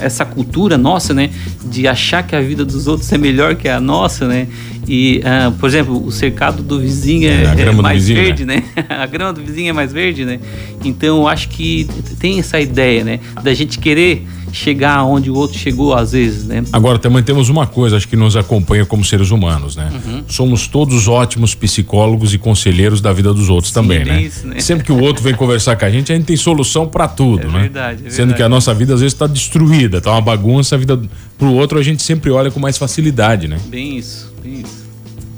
essa 0.01 0.25
cultura 0.25 0.77
nossa, 0.77 1.15
né? 1.15 1.31
De 1.65 1.89
achar 1.89 2.23
que 2.23 2.37
a 2.37 2.41
vida 2.41 2.65
dos 2.65 2.87
outros 2.87 3.11
é 3.13 3.19
melhor 3.19 3.55
que 3.55 3.69
a 3.69 3.81
nossa, 3.81 4.29
né? 4.29 4.47
E, 4.87 5.21
uh, 5.21 5.53
por 5.53 5.69
exemplo, 5.69 6.05
o 6.05 6.11
cercado 6.13 6.63
do 6.63 6.81
vizinho 6.81 7.29
é, 7.29 7.55
é, 7.57 7.61
é 7.63 7.73
mais 7.73 8.07
vizinho, 8.07 8.25
verde, 8.25 8.45
né? 8.45 8.63
né? 8.77 8.85
a 8.89 9.07
grama 9.07 9.33
do 9.33 9.43
vizinho 9.43 9.71
é 9.71 9.73
mais 9.73 9.93
verde, 9.93 10.25
né? 10.25 10.41
Então, 10.85 11.19
eu 11.19 11.29
acho 11.29 11.49
que 11.49 11.87
tem 12.19 12.39
essa 12.39 12.61
ideia, 12.61 13.05
né? 13.05 13.21
Da 13.43 13.55
gente 13.55 13.79
querer 13.79 14.27
chegar 14.55 15.05
onde 15.05 15.31
o 15.31 15.35
outro 15.35 15.59
chegou 15.59 15.95
às 15.95 16.13
vezes, 16.13 16.45
né? 16.45 16.63
Agora 16.73 16.99
também 16.99 17.23
temos 17.23 17.49
uma 17.49 17.67
coisa, 17.67 17.97
acho 17.97 18.09
que 18.09 18.17
nos 18.17 18.37
acompanha 18.37 18.87
como 18.87 19.05
seres 19.05 19.31
humanos, 19.31 19.77
né? 19.77 19.91
Uhum. 19.93 20.25
Somos 20.29 20.69
todos 20.69 21.09
ótimos 21.09 21.55
psicólogos 21.55 22.33
e 22.33 22.39
conselheiros 22.39 23.01
da 23.01 23.13
vida 23.13 23.35
dos 23.35 23.51
outros 23.51 23.73
Sim, 23.73 23.75
também, 23.75 24.05
né? 24.05 24.23
Isso, 24.23 24.47
né? 24.47 24.61
Sempre 24.61 24.85
que 24.85 24.93
o 24.93 25.01
outro 25.01 25.23
vem 25.23 25.35
conversar 25.35 25.77
com 25.77 25.85
a 25.85 25.91
gente, 25.91 26.13
a 26.13 26.17
gente 26.17 26.27
tem 26.27 26.37
solução 26.37 26.87
para 26.87 27.09
tudo, 27.09 27.49
é 27.49 27.51
né? 27.51 27.61
Verdade, 27.63 28.07
é 28.07 28.11
Sendo 28.11 28.17
verdade. 28.17 28.35
que 28.37 28.43
a 28.43 28.49
nossa 28.49 28.73
vida 28.73 28.95
às 28.95 29.01
vezes 29.01 29.13
está 29.13 29.27
destruída, 29.27 30.01
tá 30.01 30.13
uma 30.13 30.21
bagunça, 30.21 30.77
a 30.77 30.79
vida 30.79 31.01
pro 31.37 31.53
outro 31.53 31.79
a 31.79 31.83
gente 31.83 32.03
sempre 32.03 32.31
olha 32.31 32.51
com 32.51 32.61
mais 32.61 32.79
facilidade, 32.79 33.49
né? 33.49 33.59
Bem 33.67 33.99
isso, 33.99 34.33
isso. 34.49 34.85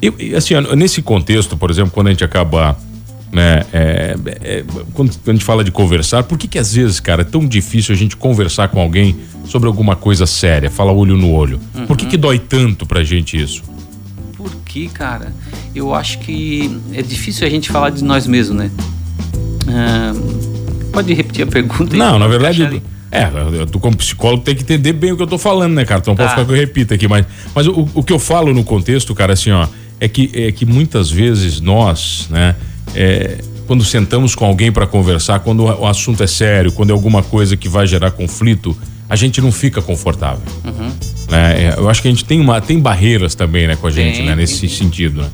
E, 0.00 0.34
assim, 0.34 0.54
nesse 0.76 1.00
contexto, 1.00 1.56
por 1.56 1.70
exemplo, 1.70 1.90
quando 1.90 2.08
a 2.08 2.10
gente 2.10 2.24
acaba 2.24 2.76
né? 3.32 3.64
É, 3.72 4.16
é, 4.42 4.64
quando 4.94 5.10
a 5.26 5.30
gente 5.30 5.44
fala 5.44 5.62
de 5.64 5.70
conversar, 5.70 6.22
por 6.22 6.38
que 6.38 6.48
que 6.48 6.58
às 6.58 6.72
vezes, 6.72 7.00
cara, 7.00 7.22
é 7.22 7.24
tão 7.24 7.46
difícil 7.46 7.94
a 7.94 7.98
gente 7.98 8.16
conversar 8.16 8.68
com 8.68 8.80
alguém 8.80 9.16
sobre 9.44 9.66
alguma 9.66 9.96
coisa 9.96 10.26
séria, 10.26 10.70
falar 10.70 10.92
olho 10.92 11.16
no 11.16 11.32
olho? 11.32 11.60
Uhum. 11.74 11.86
Por 11.86 11.96
que 11.96 12.06
que 12.06 12.16
dói 12.16 12.38
tanto 12.38 12.86
pra 12.86 13.04
gente 13.04 13.40
isso? 13.40 13.62
Porque, 14.36 14.88
cara, 14.88 15.34
eu 15.74 15.94
acho 15.94 16.18
que 16.20 16.80
é 16.92 17.02
difícil 17.02 17.46
a 17.46 17.50
gente 17.50 17.70
falar 17.70 17.90
de 17.90 18.02
nós 18.04 18.26
mesmos, 18.26 18.56
né? 18.56 18.70
pode 20.92 21.12
repetir 21.12 21.42
a 21.42 21.46
pergunta? 21.46 21.94
Não, 21.94 22.18
na 22.18 22.28
verdade... 22.28 22.82
É, 23.10 23.30
tu 23.70 23.78
como 23.78 23.96
psicólogo 23.96 24.42
tem 24.42 24.54
que 24.54 24.62
entender 24.62 24.92
bem 24.92 25.12
o 25.12 25.16
que 25.16 25.22
eu 25.22 25.26
tô 25.26 25.38
falando, 25.38 25.74
né, 25.74 25.84
cara? 25.84 26.00
Então 26.00 26.12
não 26.12 26.16
pode 26.16 26.28
tá. 26.28 26.34
ficar 26.34 26.44
que 26.44 26.52
eu 26.52 26.56
repita 26.56 26.94
aqui, 26.94 27.06
mas, 27.06 27.24
mas 27.54 27.66
o, 27.66 27.88
o 27.94 28.02
que 28.02 28.12
eu 28.12 28.18
falo 28.18 28.52
no 28.52 28.64
contexto, 28.64 29.14
cara, 29.14 29.32
assim, 29.32 29.50
ó, 29.50 29.66
é 30.00 30.08
que, 30.08 30.30
é 30.34 30.52
que 30.52 30.66
muitas 30.66 31.10
vezes 31.10 31.60
nós, 31.60 32.26
né, 32.30 32.56
é, 32.94 33.38
quando 33.66 33.84
sentamos 33.84 34.34
com 34.34 34.44
alguém 34.44 34.70
para 34.70 34.86
conversar, 34.86 35.40
quando 35.40 35.64
o 35.64 35.86
assunto 35.86 36.22
é 36.22 36.26
sério, 36.26 36.72
quando 36.72 36.90
é 36.90 36.92
alguma 36.92 37.22
coisa 37.22 37.56
que 37.56 37.68
vai 37.68 37.86
gerar 37.86 38.10
conflito, 38.10 38.76
a 39.08 39.16
gente 39.16 39.40
não 39.40 39.52
fica 39.52 39.80
confortável. 39.80 40.42
Uhum. 40.64 40.92
Né? 41.30 41.66
É, 41.66 41.74
eu 41.76 41.88
acho 41.88 42.02
que 42.02 42.08
a 42.08 42.10
gente 42.10 42.24
tem, 42.24 42.40
uma, 42.40 42.60
tem 42.60 42.78
barreiras 42.78 43.34
também 43.34 43.66
né, 43.66 43.76
com 43.76 43.86
a 43.86 43.90
gente, 43.90 44.18
tem, 44.18 44.26
né, 44.26 44.34
nesse 44.34 44.60
tem. 44.60 44.68
sentido. 44.70 45.22
Né? 45.22 45.28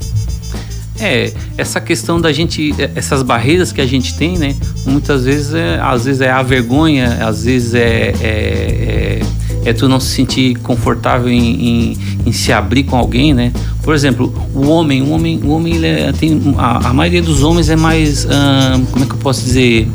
É, 1.02 1.32
essa 1.58 1.80
questão 1.80 2.20
da 2.20 2.32
gente, 2.32 2.72
é, 2.78 2.92
essas 2.94 3.22
barreiras 3.22 3.72
que 3.72 3.80
a 3.80 3.86
gente 3.86 4.14
tem, 4.14 4.38
né? 4.38 4.54
Muitas 4.86 5.24
vezes, 5.24 5.52
é, 5.52 5.80
às 5.80 6.04
vezes 6.04 6.20
é 6.20 6.30
a 6.30 6.42
vergonha, 6.42 7.26
às 7.26 7.44
vezes 7.44 7.74
é, 7.74 8.14
é, 8.20 9.20
é, 9.64 9.70
é 9.70 9.72
tu 9.72 9.88
não 9.88 9.98
se 9.98 10.14
sentir 10.14 10.54
confortável 10.58 11.28
em, 11.28 11.92
em, 11.92 11.98
em, 12.24 12.32
se 12.32 12.52
abrir 12.52 12.84
com 12.84 12.96
alguém, 12.96 13.34
né? 13.34 13.52
Por 13.82 13.94
exemplo, 13.94 14.32
o 14.54 14.68
homem, 14.68 15.02
o 15.02 15.10
homem, 15.10 15.40
o 15.42 15.50
homem 15.50 15.74
ele 15.74 15.86
é, 15.86 16.12
tem 16.12 16.40
a, 16.56 16.90
a, 16.90 16.94
maioria 16.94 17.20
dos 17.20 17.42
homens 17.42 17.68
é 17.68 17.74
mais, 17.74 18.24
hum, 18.24 18.86
como 18.92 19.04
é 19.04 19.08
que 19.08 19.14
eu 19.14 19.18
posso 19.18 19.42
dizer, 19.42 19.88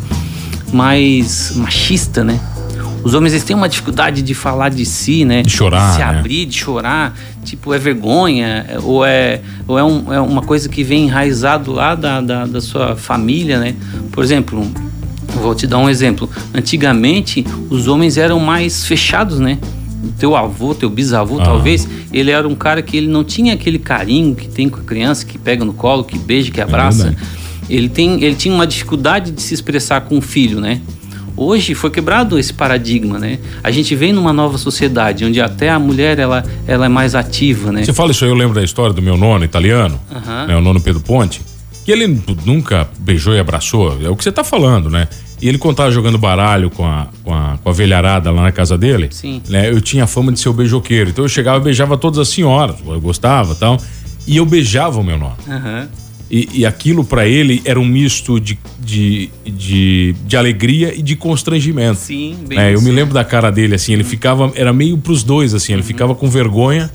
mais 0.72 1.52
machista, 1.56 2.22
né? 2.22 2.38
Os 3.08 3.14
homens 3.14 3.32
eles 3.32 3.42
têm 3.42 3.56
uma 3.56 3.70
dificuldade 3.70 4.20
de 4.20 4.34
falar 4.34 4.68
de 4.68 4.84
si, 4.84 5.24
né? 5.24 5.40
De 5.40 5.48
chorar. 5.48 5.88
De 5.88 5.92
se 5.94 5.98
né? 6.00 6.04
abrir, 6.04 6.44
de 6.44 6.58
chorar. 6.58 7.18
Tipo, 7.42 7.72
é 7.72 7.78
vergonha, 7.78 8.66
ou 8.82 9.02
é, 9.02 9.40
ou 9.66 9.78
é, 9.78 9.82
um, 9.82 10.12
é 10.12 10.20
uma 10.20 10.42
coisa 10.42 10.68
que 10.68 10.84
vem 10.84 11.06
enraizado 11.06 11.72
lá 11.72 11.94
da, 11.94 12.20
da, 12.20 12.44
da 12.44 12.60
sua 12.60 12.96
família, 12.96 13.58
né? 13.58 13.74
Por 14.12 14.22
exemplo, 14.22 14.70
vou 15.40 15.54
te 15.54 15.66
dar 15.66 15.78
um 15.78 15.88
exemplo. 15.88 16.28
Antigamente, 16.52 17.46
os 17.70 17.88
homens 17.88 18.18
eram 18.18 18.38
mais 18.40 18.84
fechados, 18.84 19.40
né? 19.40 19.56
teu 20.18 20.36
avô, 20.36 20.74
teu 20.74 20.90
bisavô, 20.90 21.40
ah. 21.40 21.44
talvez, 21.44 21.88
ele 22.12 22.30
era 22.30 22.46
um 22.46 22.54
cara 22.54 22.82
que 22.82 22.94
ele 22.94 23.08
não 23.08 23.24
tinha 23.24 23.54
aquele 23.54 23.78
carinho 23.78 24.34
que 24.34 24.48
tem 24.48 24.68
com 24.68 24.80
a 24.80 24.84
criança, 24.84 25.24
que 25.24 25.38
pega 25.38 25.64
no 25.64 25.72
colo, 25.72 26.04
que 26.04 26.18
beija, 26.18 26.50
que 26.50 26.60
é 26.60 26.62
abraça. 26.62 27.16
É 27.18 27.74
ele, 27.74 27.88
tem, 27.88 28.22
ele 28.22 28.34
tinha 28.34 28.54
uma 28.54 28.66
dificuldade 28.66 29.30
de 29.30 29.40
se 29.40 29.54
expressar 29.54 30.02
com 30.02 30.18
o 30.18 30.20
filho, 30.20 30.60
né? 30.60 30.82
Hoje 31.38 31.72
foi 31.72 31.88
quebrado 31.88 32.36
esse 32.36 32.52
paradigma, 32.52 33.16
né? 33.16 33.38
A 33.62 33.70
gente 33.70 33.94
vem 33.94 34.12
numa 34.12 34.32
nova 34.32 34.58
sociedade 34.58 35.24
onde 35.24 35.40
até 35.40 35.70
a 35.70 35.78
mulher 35.78 36.18
ela, 36.18 36.44
ela 36.66 36.86
é 36.86 36.88
mais 36.88 37.14
ativa, 37.14 37.70
né? 37.70 37.84
Você 37.84 37.92
fala 37.92 38.10
isso 38.10 38.24
aí, 38.24 38.30
eu 38.30 38.34
lembro 38.34 38.56
da 38.56 38.64
história 38.64 38.92
do 38.92 39.00
meu 39.00 39.16
nono 39.16 39.44
italiano, 39.44 40.00
uhum. 40.10 40.46
né, 40.48 40.56
o 40.56 40.60
nono 40.60 40.80
Pedro 40.80 41.00
Ponte, 41.00 41.40
que 41.84 41.92
ele 41.92 42.20
nunca 42.44 42.88
beijou 42.98 43.34
e 43.34 43.38
abraçou, 43.38 43.96
é 44.02 44.08
o 44.08 44.16
que 44.16 44.24
você 44.24 44.30
está 44.30 44.42
falando, 44.42 44.90
né? 44.90 45.06
E 45.40 45.48
ele 45.48 45.58
contava 45.58 45.92
jogando 45.92 46.18
baralho 46.18 46.70
com 46.70 46.84
a, 46.84 47.06
com 47.22 47.32
a, 47.32 47.56
com 47.62 47.70
a 47.70 47.72
velharada 47.72 48.32
lá 48.32 48.42
na 48.42 48.50
casa 48.50 48.76
dele. 48.76 49.08
Sim. 49.12 49.40
Né? 49.48 49.70
Eu 49.70 49.80
tinha 49.80 50.04
fama 50.04 50.32
de 50.32 50.40
ser 50.40 50.48
o 50.48 50.52
beijoqueiro. 50.52 51.10
Então 51.10 51.24
eu 51.24 51.28
chegava 51.28 51.58
e 51.58 51.60
beijava 51.60 51.96
todas 51.96 52.18
as 52.18 52.28
senhoras. 52.28 52.74
Eu 52.84 53.00
gostava 53.00 53.54
tal. 53.54 53.78
E 54.26 54.36
eu 54.36 54.44
beijava 54.44 54.98
o 54.98 55.04
meu 55.04 55.16
nono. 55.16 55.36
Uhum. 55.46 55.86
E, 56.30 56.60
e 56.60 56.66
aquilo 56.66 57.04
para 57.04 57.26
ele 57.26 57.62
era 57.64 57.80
um 57.80 57.86
misto 57.86 58.38
de, 58.38 58.58
de, 58.78 59.30
de, 59.46 60.14
de, 60.26 60.36
alegria 60.36 60.94
e 60.94 61.00
de 61.00 61.16
constrangimento. 61.16 62.00
Sim, 62.00 62.36
bem 62.46 62.58
é, 62.58 62.74
Eu 62.74 62.82
me 62.82 62.90
lembro 62.90 63.14
da 63.14 63.24
cara 63.24 63.50
dele, 63.50 63.74
assim, 63.74 63.94
ele 63.94 64.04
ficava, 64.04 64.52
era 64.54 64.72
meio 64.72 64.98
pros 64.98 65.22
dois, 65.22 65.54
assim, 65.54 65.72
ele 65.72 65.80
uhum. 65.80 65.88
ficava 65.88 66.14
com 66.14 66.28
vergonha, 66.28 66.90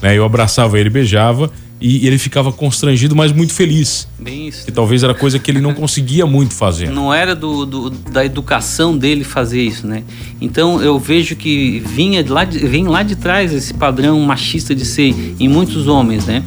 né? 0.00 0.16
Eu 0.16 0.24
abraçava 0.24 0.78
ele, 0.80 0.88
beijava, 0.88 1.52
e, 1.80 2.06
ele 2.06 2.18
ficava 2.18 2.52
constrangido, 2.52 3.14
mas 3.14 3.32
muito 3.32 3.52
feliz. 3.52 4.08
Bem 4.18 4.48
isso. 4.48 4.64
Que 4.64 4.72
talvez 4.72 5.02
era 5.02 5.14
coisa 5.14 5.38
que 5.38 5.50
ele 5.50 5.60
não 5.60 5.74
conseguia 5.74 6.26
muito 6.26 6.54
fazer. 6.54 6.90
Não 6.90 7.12
era 7.14 7.36
do, 7.36 7.64
do, 7.64 7.90
da 7.90 8.24
educação 8.24 8.96
dele 8.96 9.22
fazer 9.22 9.62
isso, 9.62 9.86
né? 9.86 10.02
Então 10.40 10.82
eu 10.82 10.98
vejo 10.98 11.36
que 11.36 11.80
vinha 11.80 12.24
lá 12.28 12.44
de, 12.44 12.58
vem 12.58 12.86
lá 12.86 13.02
de 13.02 13.16
trás 13.16 13.52
esse 13.52 13.72
padrão 13.72 14.20
machista 14.20 14.74
de 14.74 14.84
ser 14.84 15.14
em 15.38 15.48
muitos 15.48 15.86
homens, 15.86 16.26
né? 16.26 16.42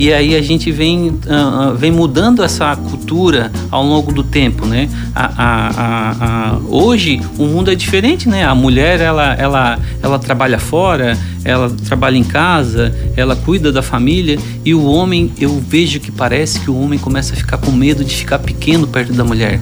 E 0.00 0.14
aí 0.14 0.34
a 0.34 0.40
gente 0.40 0.72
vem, 0.72 1.08
uh, 1.08 1.76
vem 1.76 1.92
mudando 1.92 2.42
essa 2.42 2.74
cultura 2.74 3.52
ao 3.70 3.84
longo 3.84 4.10
do 4.10 4.22
tempo, 4.24 4.64
né? 4.64 4.88
A, 5.14 5.30
a, 5.36 6.52
a, 6.54 6.58
hoje 6.70 7.20
o 7.36 7.44
mundo 7.44 7.70
é 7.70 7.74
diferente, 7.74 8.26
né? 8.26 8.42
A 8.42 8.54
mulher 8.54 8.98
ela, 8.98 9.34
ela, 9.34 9.78
ela 10.02 10.18
trabalha 10.18 10.58
fora, 10.58 11.18
ela 11.44 11.68
trabalha 11.86 12.16
em 12.16 12.24
casa, 12.24 12.96
ela 13.14 13.36
cuida 13.36 13.70
da 13.70 13.82
família 13.82 14.38
e 14.64 14.72
o 14.72 14.86
homem, 14.86 15.30
eu 15.38 15.62
vejo 15.68 16.00
que 16.00 16.10
parece 16.10 16.60
que 16.60 16.70
o 16.70 16.80
homem 16.80 16.98
começa 16.98 17.34
a 17.34 17.36
ficar 17.36 17.58
com 17.58 17.70
medo 17.70 18.02
de 18.02 18.14
ficar 18.14 18.38
pequeno 18.38 18.86
perto 18.86 19.12
da 19.12 19.22
mulher. 19.22 19.60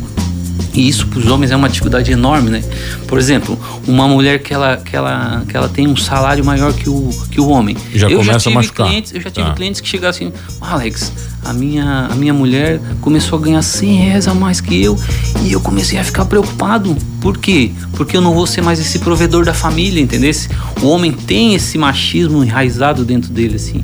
E 0.74 0.88
isso 0.88 1.06
para 1.06 1.18
os 1.18 1.26
homens 1.26 1.50
é 1.50 1.56
uma 1.56 1.68
dificuldade 1.68 2.10
enorme, 2.10 2.50
né? 2.50 2.62
Por 3.06 3.18
exemplo, 3.18 3.58
uma 3.86 4.06
mulher 4.06 4.42
que 4.42 4.52
ela, 4.52 4.76
que 4.76 4.94
ela, 4.94 5.44
que 5.48 5.56
ela 5.56 5.68
tem 5.68 5.88
um 5.88 5.96
salário 5.96 6.44
maior 6.44 6.72
que 6.72 6.88
o, 6.88 7.10
que 7.30 7.40
o 7.40 7.48
homem. 7.48 7.76
Já 7.94 8.08
eu 8.08 8.18
começa 8.18 8.32
já 8.32 8.38
tive 8.38 8.52
a 8.52 8.54
machucar. 8.54 8.86
Clientes, 8.88 9.14
eu 9.14 9.20
já 9.20 9.30
tive 9.30 9.46
tá. 9.46 9.54
clientes 9.54 9.80
que 9.80 9.88
chegaram 9.88 10.10
assim, 10.10 10.32
Alex, 10.60 11.12
a 11.44 11.52
minha, 11.52 12.08
a 12.10 12.14
minha 12.14 12.34
mulher 12.34 12.80
começou 13.00 13.38
a 13.38 13.42
ganhar 13.42 13.62
100 13.62 13.94
reais 13.96 14.28
a 14.28 14.34
mais 14.34 14.60
que 14.60 14.82
eu 14.82 14.98
e 15.42 15.52
eu 15.52 15.60
comecei 15.60 15.98
a 15.98 16.04
ficar 16.04 16.24
preocupado. 16.26 16.96
Por 17.20 17.38
quê? 17.38 17.72
Porque 17.94 18.16
eu 18.16 18.20
não 18.20 18.34
vou 18.34 18.46
ser 18.46 18.62
mais 18.62 18.78
esse 18.78 18.98
provedor 18.98 19.44
da 19.44 19.54
família, 19.54 20.00
entendeu? 20.00 20.28
O 20.82 20.88
homem 20.88 21.10
tem 21.10 21.54
esse 21.54 21.78
machismo 21.78 22.44
enraizado 22.44 23.04
dentro 23.04 23.32
dele, 23.32 23.56
assim. 23.56 23.82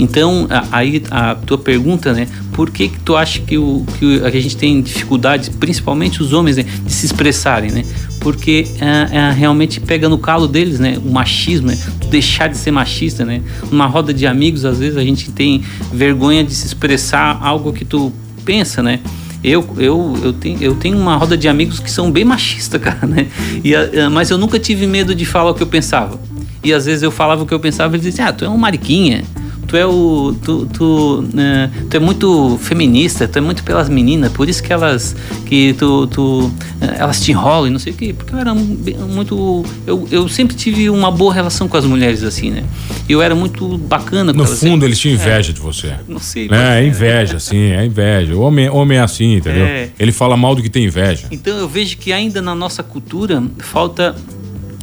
Então, 0.00 0.48
aí 0.72 1.02
a 1.10 1.34
tua 1.34 1.58
pergunta, 1.58 2.14
né? 2.14 2.26
Por 2.54 2.70
que, 2.70 2.88
que 2.88 2.98
tu 3.00 3.14
acha 3.14 3.38
que, 3.40 3.58
o, 3.58 3.84
que 3.98 4.22
a 4.24 4.30
gente 4.30 4.56
tem 4.56 4.80
dificuldade, 4.80 5.50
principalmente 5.50 6.22
os 6.22 6.32
homens, 6.32 6.56
né, 6.56 6.62
de 6.62 6.90
se 6.90 7.04
expressarem, 7.04 7.70
né? 7.70 7.84
Porque 8.18 8.66
é, 8.80 9.16
é, 9.18 9.30
realmente 9.30 9.78
pega 9.78 10.08
no 10.08 10.16
calo 10.16 10.48
deles, 10.48 10.80
né? 10.80 10.98
O 11.04 11.10
machismo, 11.10 11.66
né? 11.66 11.78
Deixar 12.08 12.48
de 12.48 12.56
ser 12.56 12.70
machista, 12.70 13.26
né? 13.26 13.42
Numa 13.70 13.86
roda 13.86 14.14
de 14.14 14.26
amigos, 14.26 14.64
às 14.64 14.78
vezes 14.78 14.96
a 14.96 15.04
gente 15.04 15.30
tem 15.32 15.62
vergonha 15.92 16.42
de 16.42 16.54
se 16.54 16.66
expressar 16.66 17.38
algo 17.42 17.70
que 17.70 17.84
tu 17.84 18.10
pensa, 18.42 18.82
né? 18.82 19.00
Eu, 19.44 19.68
eu, 19.76 20.18
eu, 20.22 20.32
tenho, 20.32 20.62
eu 20.62 20.74
tenho 20.76 20.98
uma 20.98 21.16
roda 21.16 21.36
de 21.36 21.46
amigos 21.46 21.78
que 21.78 21.90
são 21.90 22.10
bem 22.10 22.24
machistas, 22.24 22.80
cara, 22.80 23.06
né? 23.06 23.26
E, 23.62 23.72
mas 24.10 24.30
eu 24.30 24.38
nunca 24.38 24.58
tive 24.58 24.86
medo 24.86 25.14
de 25.14 25.26
falar 25.26 25.50
o 25.50 25.54
que 25.54 25.62
eu 25.62 25.66
pensava. 25.66 26.18
E 26.64 26.72
às 26.72 26.86
vezes 26.86 27.02
eu 27.02 27.10
falava 27.10 27.42
o 27.42 27.46
que 27.46 27.52
eu 27.52 27.60
pensava 27.60 27.94
e 27.94 27.96
eles 27.96 28.06
diziam, 28.06 28.28
ah, 28.28 28.32
tu 28.32 28.46
é 28.46 28.48
um 28.48 28.56
mariquinha 28.56 29.24
tu 29.70 29.76
é 29.76 29.86
o. 29.86 30.34
Tu, 30.42 30.66
tu, 30.66 31.24
né, 31.32 31.70
tu, 31.88 31.96
é 31.96 32.00
muito 32.00 32.58
feminista, 32.60 33.28
tu 33.28 33.38
é 33.38 33.40
muito 33.40 33.62
pelas 33.62 33.88
meninas, 33.88 34.32
por 34.32 34.48
isso 34.48 34.62
que 34.62 34.72
elas. 34.72 35.14
que 35.46 35.74
tu. 35.74 36.08
tu 36.08 36.52
elas 36.80 37.20
te 37.20 37.30
enrolam 37.30 37.68
e 37.68 37.70
não 37.70 37.78
sei 37.78 37.92
o 37.92 37.96
quê. 37.96 38.12
Porque 38.12 38.34
eu 38.34 38.38
era 38.38 38.52
muito. 38.52 39.64
Eu, 39.86 40.08
eu 40.10 40.28
sempre 40.28 40.56
tive 40.56 40.90
uma 40.90 41.10
boa 41.10 41.32
relação 41.32 41.68
com 41.68 41.76
as 41.76 41.84
mulheres, 41.84 42.24
assim, 42.24 42.50
né? 42.50 42.64
Eu 43.08 43.22
era 43.22 43.34
muito 43.34 43.78
bacana 43.78 44.32
com 44.32 44.38
No 44.38 44.44
fundo, 44.44 44.56
sempre. 44.56 44.86
eles 44.86 44.98
tinham 44.98 45.14
inveja 45.14 45.50
é, 45.50 45.54
de 45.54 45.60
você. 45.60 45.94
Não 46.08 46.18
sei. 46.18 46.48
É, 46.50 46.80
é 46.80 46.86
inveja, 46.86 47.38
sim, 47.38 47.70
é 47.70 47.84
inveja. 47.84 48.34
O 48.34 48.40
homem, 48.40 48.68
homem 48.68 48.98
é 48.98 49.02
assim, 49.02 49.36
entendeu? 49.36 49.64
É. 49.64 49.88
Ele 49.98 50.10
fala 50.10 50.36
mal 50.36 50.54
do 50.54 50.62
que 50.62 50.68
tem 50.68 50.84
inveja. 50.84 51.28
Então 51.30 51.56
eu 51.56 51.68
vejo 51.68 51.96
que 51.96 52.12
ainda 52.12 52.42
na 52.42 52.54
nossa 52.56 52.82
cultura 52.82 53.42
falta 53.58 54.16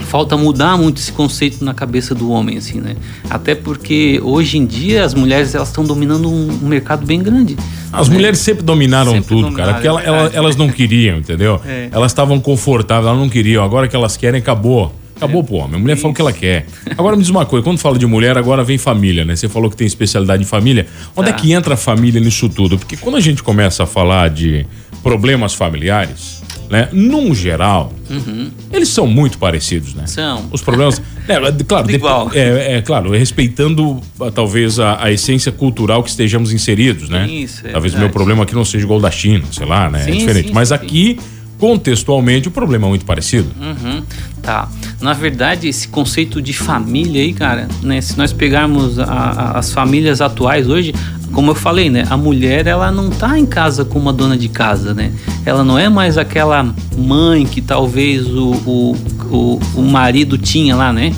falta 0.08 0.38
mudar 0.38 0.78
muito 0.78 0.98
esse 1.00 1.12
conceito 1.12 1.64
na 1.64 1.74
cabeça 1.74 2.16
do 2.16 2.32
homem, 2.32 2.58
assim, 2.58 2.80
né? 2.80 2.96
Até 3.30 3.54
porque 3.54 4.20
hoje 4.24 4.58
em 4.58 4.66
dia 4.66 5.04
as 5.04 5.14
mulheres 5.14 5.54
elas 5.54 5.68
estão 5.68 5.84
dominando 5.84 6.32
um, 6.32 6.50
um, 6.64 6.68
mercado 6.68 7.06
bem 7.06 7.22
grande. 7.22 7.58
As 7.92 8.08
né? 8.08 8.16
mulheres 8.16 8.40
sempre 8.40 8.64
dominaram 8.64 9.12
sempre 9.12 9.28
tudo, 9.28 9.42
dominaram, 9.50 9.74
cara. 9.74 9.74
Porque 9.74 9.88
ela, 9.88 10.02
ela, 10.02 10.32
elas 10.34 10.56
não 10.56 10.70
queriam, 10.70 11.18
entendeu? 11.18 11.62
É. 11.66 11.90
Elas 11.92 12.12
estavam 12.12 12.40
confortáveis, 12.40 13.08
elas 13.08 13.20
não 13.20 13.30
queriam. 13.30 13.64
Agora 13.64 13.88
que 13.88 13.96
elas 13.96 14.16
querem, 14.16 14.40
acabou. 14.40 14.94
Acabou 15.18 15.42
é. 15.42 15.44
pro 15.44 15.56
homem. 15.56 15.76
A 15.76 15.80
mulher 15.80 15.94
Isso. 15.94 16.04
fala 16.04 16.12
o 16.12 16.16
que 16.16 16.22
ela 16.22 16.34
quer. 16.34 16.66
Agora 16.98 17.16
me 17.16 17.22
diz 17.22 17.30
uma 17.30 17.46
coisa, 17.46 17.64
quando 17.64 17.80
fala 17.80 17.98
de 17.98 18.06
mulher, 18.06 18.38
agora 18.38 18.64
vem 18.64 18.78
família, 18.78 19.26
né? 19.26 19.36
Você 19.36 19.50
falou 19.50 19.70
que 19.70 19.76
tem 19.76 19.86
especialidade 19.86 20.44
em 20.44 20.46
família. 20.46 20.88
Onde 21.16 21.30
é 21.30 21.34
tá. 21.34 21.38
é 21.38 21.42
que 21.42 21.52
entra 21.52 21.74
a 21.74 21.78
família 21.78 22.22
nisso 22.22 22.48
tudo? 22.48 22.78
Porque 22.78 22.96
quando 22.96 23.18
a 23.18 23.20
gente 23.20 23.44
começa 23.44 23.84
a 23.84 23.88
falar 23.88 24.30
de 24.30 24.66
problemas 25.04 25.54
familiares, 25.54 26.37
né? 26.70 26.90
Num 26.92 27.34
geral, 27.34 27.94
uhum. 28.10 28.50
eles 28.72 28.90
são 28.90 29.08
muito 29.08 29.38
parecidos, 29.38 29.94
né? 29.94 30.06
São. 30.08 30.46
Os 30.52 30.62
problemas. 30.62 31.02
é, 31.28 31.64
claro, 31.64 31.92
igual. 31.92 32.32
É, 32.34 32.78
é, 32.78 32.82
claro, 32.82 33.12
respeitando 33.12 34.02
talvez 34.34 34.80
a, 34.80 35.04
a, 35.04 35.12
essência 35.12 35.52
cultural 35.52 36.04
que 36.04 36.10
estejamos 36.10 36.52
inseridos, 36.52 37.10
né? 37.10 37.28
Isso, 37.28 37.66
é 37.66 37.72
Talvez 37.72 37.94
o 37.94 37.98
meu 37.98 38.10
problema 38.10 38.44
aqui 38.44 38.56
não 38.56 38.66
seja 38.66 38.84
igual 38.84 39.00
da 39.00 39.12
China, 39.12 39.46
sei 39.52 39.66
lá, 39.66 39.90
né? 39.90 40.02
É 40.02 40.04
sim, 40.04 40.12
é 40.12 40.16
diferente. 40.16 40.48
Sim, 40.50 40.54
Mas 40.54 40.70
sim. 40.70 40.76
aqui 40.76 41.20
contextualmente 41.58 42.48
o 42.48 42.52
problema 42.52 42.86
é 42.86 42.90
muito 42.90 43.06
parecido. 43.06 43.50
Uhum, 43.60 44.04
tá. 44.42 44.70
Na 45.02 45.14
verdade, 45.14 45.68
esse 45.68 45.88
conceito 45.88 46.42
de 46.42 46.54
família 46.54 47.22
aí, 47.22 47.34
cara, 47.34 47.68
né? 47.82 48.00
Se 48.02 48.18
nós 48.18 48.32
pegarmos 48.32 49.00
a, 49.00 49.06
a, 49.06 49.60
as 49.60 49.72
famílias 49.72 50.22
atuais 50.22 50.68
hoje, 50.68 50.94
como 51.38 51.52
eu 51.52 51.56
falei, 51.56 51.88
né? 51.88 52.04
A 52.10 52.18
mulher 52.18 52.66
ela 52.66 52.92
não 52.92 53.12
tá 53.12 53.38
em 53.38 53.46
casa 53.46 53.86
como 53.86 54.06
uma 54.06 54.12
dona 54.12 54.36
de 54.36 54.50
casa, 54.50 54.92
né? 54.96 55.14
Ela 55.46 55.64
não 55.64 55.78
é 55.78 55.88
mais 55.88 56.18
aquela 56.18 56.74
mãe 56.98 57.46
que 57.46 57.62
talvez 57.62 58.26
o, 58.26 58.54
o, 58.66 58.96
o, 59.30 59.60
o 59.76 59.82
marido 59.84 60.36
tinha 60.36 60.76
lá, 60.76 60.92
né? 60.92 61.14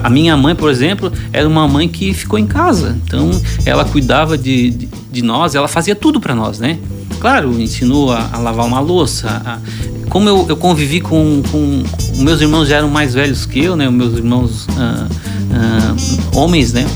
a 0.00 0.08
minha 0.08 0.36
mãe, 0.36 0.54
por 0.54 0.70
exemplo, 0.70 1.12
era 1.32 1.46
uma 1.48 1.66
mãe 1.66 1.88
que 1.88 2.14
ficou 2.14 2.38
em 2.38 2.46
casa. 2.46 2.96
Então, 3.04 3.32
ela 3.66 3.84
cuidava 3.84 4.38
de, 4.38 4.70
de, 4.70 4.88
de 5.10 5.22
nós, 5.22 5.56
ela 5.56 5.66
fazia 5.66 5.96
tudo 5.96 6.20
para 6.20 6.32
nós, 6.32 6.60
né? 6.60 6.78
Claro, 7.18 7.60
ensinou 7.60 8.12
a, 8.12 8.30
a 8.32 8.38
lavar 8.38 8.64
uma 8.64 8.78
louça. 8.78 9.28
A, 9.44 9.58
como 10.08 10.28
eu, 10.28 10.46
eu 10.48 10.56
convivi 10.56 11.00
com, 11.00 11.42
com. 11.50 11.82
Meus 12.18 12.40
irmãos 12.40 12.68
já 12.68 12.76
eram 12.76 12.88
mais 12.88 13.12
velhos 13.12 13.44
que 13.44 13.58
eu, 13.58 13.74
né? 13.74 13.90
Meus 13.90 14.16
irmãos 14.16 14.68
ah, 14.78 15.08
ah, 15.52 15.94
homens, 16.32 16.72
né? 16.72 16.86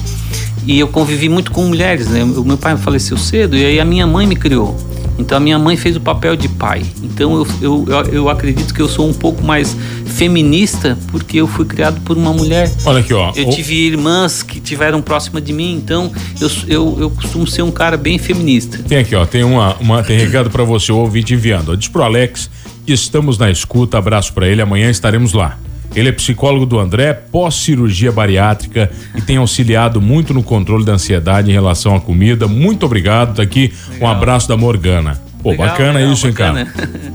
E 0.66 0.78
eu 0.78 0.88
convivi 0.88 1.28
muito 1.28 1.50
com 1.50 1.64
mulheres, 1.64 2.08
né? 2.08 2.24
O 2.24 2.44
meu 2.44 2.56
pai 2.56 2.76
faleceu 2.76 3.16
cedo 3.16 3.56
e 3.56 3.64
aí 3.64 3.80
a 3.80 3.84
minha 3.84 4.06
mãe 4.06 4.26
me 4.26 4.36
criou. 4.36 4.76
Então 5.18 5.38
a 5.38 5.40
minha 5.40 5.58
mãe 5.58 5.76
fez 5.76 5.96
o 5.96 6.00
papel 6.00 6.34
de 6.34 6.48
pai. 6.48 6.82
Então 7.02 7.34
eu, 7.34 7.86
eu, 7.88 8.04
eu 8.12 8.28
acredito 8.28 8.74
que 8.74 8.80
eu 8.80 8.88
sou 8.88 9.08
um 9.08 9.12
pouco 9.12 9.44
mais 9.44 9.76
feminista 10.06 10.98
porque 11.10 11.38
eu 11.38 11.46
fui 11.46 11.64
criado 11.64 12.00
por 12.00 12.16
uma 12.16 12.32
mulher. 12.32 12.70
Olha 12.84 13.00
aqui, 13.00 13.14
ó. 13.14 13.32
Eu 13.36 13.50
tive 13.50 13.74
irmãs 13.74 14.42
que 14.42 14.58
tiveram 14.60 15.00
próxima 15.00 15.40
de 15.40 15.52
mim, 15.52 15.74
então 15.74 16.10
eu, 16.40 16.50
eu, 16.66 16.96
eu 17.00 17.10
costumo 17.10 17.46
ser 17.46 17.62
um 17.62 17.70
cara 17.70 17.96
bem 17.96 18.18
feminista. 18.18 18.78
Tem 18.88 18.98
aqui, 18.98 19.14
ó. 19.14 19.24
Tem 19.24 19.44
uma, 19.44 19.74
uma 19.76 20.02
tem 20.02 20.18
recado 20.18 20.50
para 20.50 20.64
você, 20.64 20.90
o 20.90 20.96
ouvinte 20.96 21.34
enviando. 21.34 21.76
Diz 21.76 21.88
pro 21.88 22.02
Alex 22.02 22.50
que 22.84 22.92
estamos 22.92 23.38
na 23.38 23.50
escuta. 23.50 23.98
Abraço 23.98 24.32
para 24.32 24.48
ele. 24.48 24.62
Amanhã 24.62 24.90
estaremos 24.90 25.32
lá. 25.32 25.58
Ele 25.94 26.08
é 26.08 26.12
psicólogo 26.12 26.66
do 26.66 26.78
André, 26.78 27.12
pós-cirurgia 27.12 28.10
bariátrica 28.10 28.90
e 29.14 29.22
tem 29.22 29.36
auxiliado 29.36 30.00
muito 30.00 30.34
no 30.34 30.42
controle 30.42 30.84
da 30.84 30.92
ansiedade 30.92 31.50
em 31.50 31.52
relação 31.52 31.94
à 31.94 32.00
comida. 32.00 32.48
Muito 32.48 32.84
obrigado. 32.86 33.36
Tá 33.36 33.42
aqui 33.42 33.72
Legal. 33.90 34.08
um 34.08 34.10
abraço 34.10 34.48
da 34.48 34.56
Morgana. 34.56 35.22
Pô, 35.44 35.50
legal, 35.50 35.66
bacana 35.66 35.98
legal, 35.98 36.12
isso, 36.14 36.26
hein, 36.26 36.32
cara? 36.32 36.66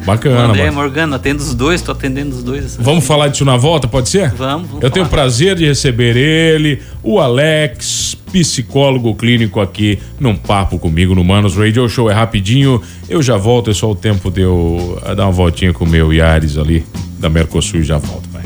Bacana, 0.05 0.41
André 0.41 0.65
bacana. 0.65 0.71
Morgana, 0.71 1.15
atendo 1.15 1.41
os 1.41 1.55
dois, 1.55 1.81
tô 1.81 1.91
atendendo 1.91 2.35
os 2.35 2.43
dois. 2.43 2.77
Vamos 2.79 3.03
falar 3.03 3.27
disso 3.27 3.43
na 3.43 3.57
volta, 3.57 3.87
pode 3.87 4.07
ser? 4.07 4.31
Vamos, 4.33 4.67
vamos 4.67 4.83
Eu 4.83 4.91
tenho 4.91 5.07
o 5.07 5.09
prazer 5.09 5.55
de 5.55 5.65
receber 5.65 6.15
ele, 6.15 6.79
o 7.01 7.19
Alex, 7.19 8.15
psicólogo 8.31 9.15
clínico 9.15 9.59
aqui 9.59 9.97
num 10.19 10.35
papo 10.35 10.77
comigo 10.77 11.15
no 11.15 11.23
Manos 11.23 11.57
Radio 11.57 11.89
Show. 11.89 12.07
É 12.07 12.13
rapidinho, 12.13 12.79
eu 13.09 13.23
já 13.23 13.35
volto, 13.35 13.71
é 13.71 13.73
só 13.73 13.89
o 13.89 13.95
tempo 13.95 14.29
de 14.29 14.41
eu 14.41 15.01
dar 15.17 15.25
uma 15.25 15.31
voltinha 15.31 15.73
com 15.73 15.83
o 15.83 15.89
meu 15.89 16.13
Yaris 16.13 16.55
ali 16.55 16.85
da 17.17 17.29
Mercosul 17.29 17.79
e 17.79 17.83
já 17.83 17.97
volto, 17.97 18.29
vai. 18.29 18.43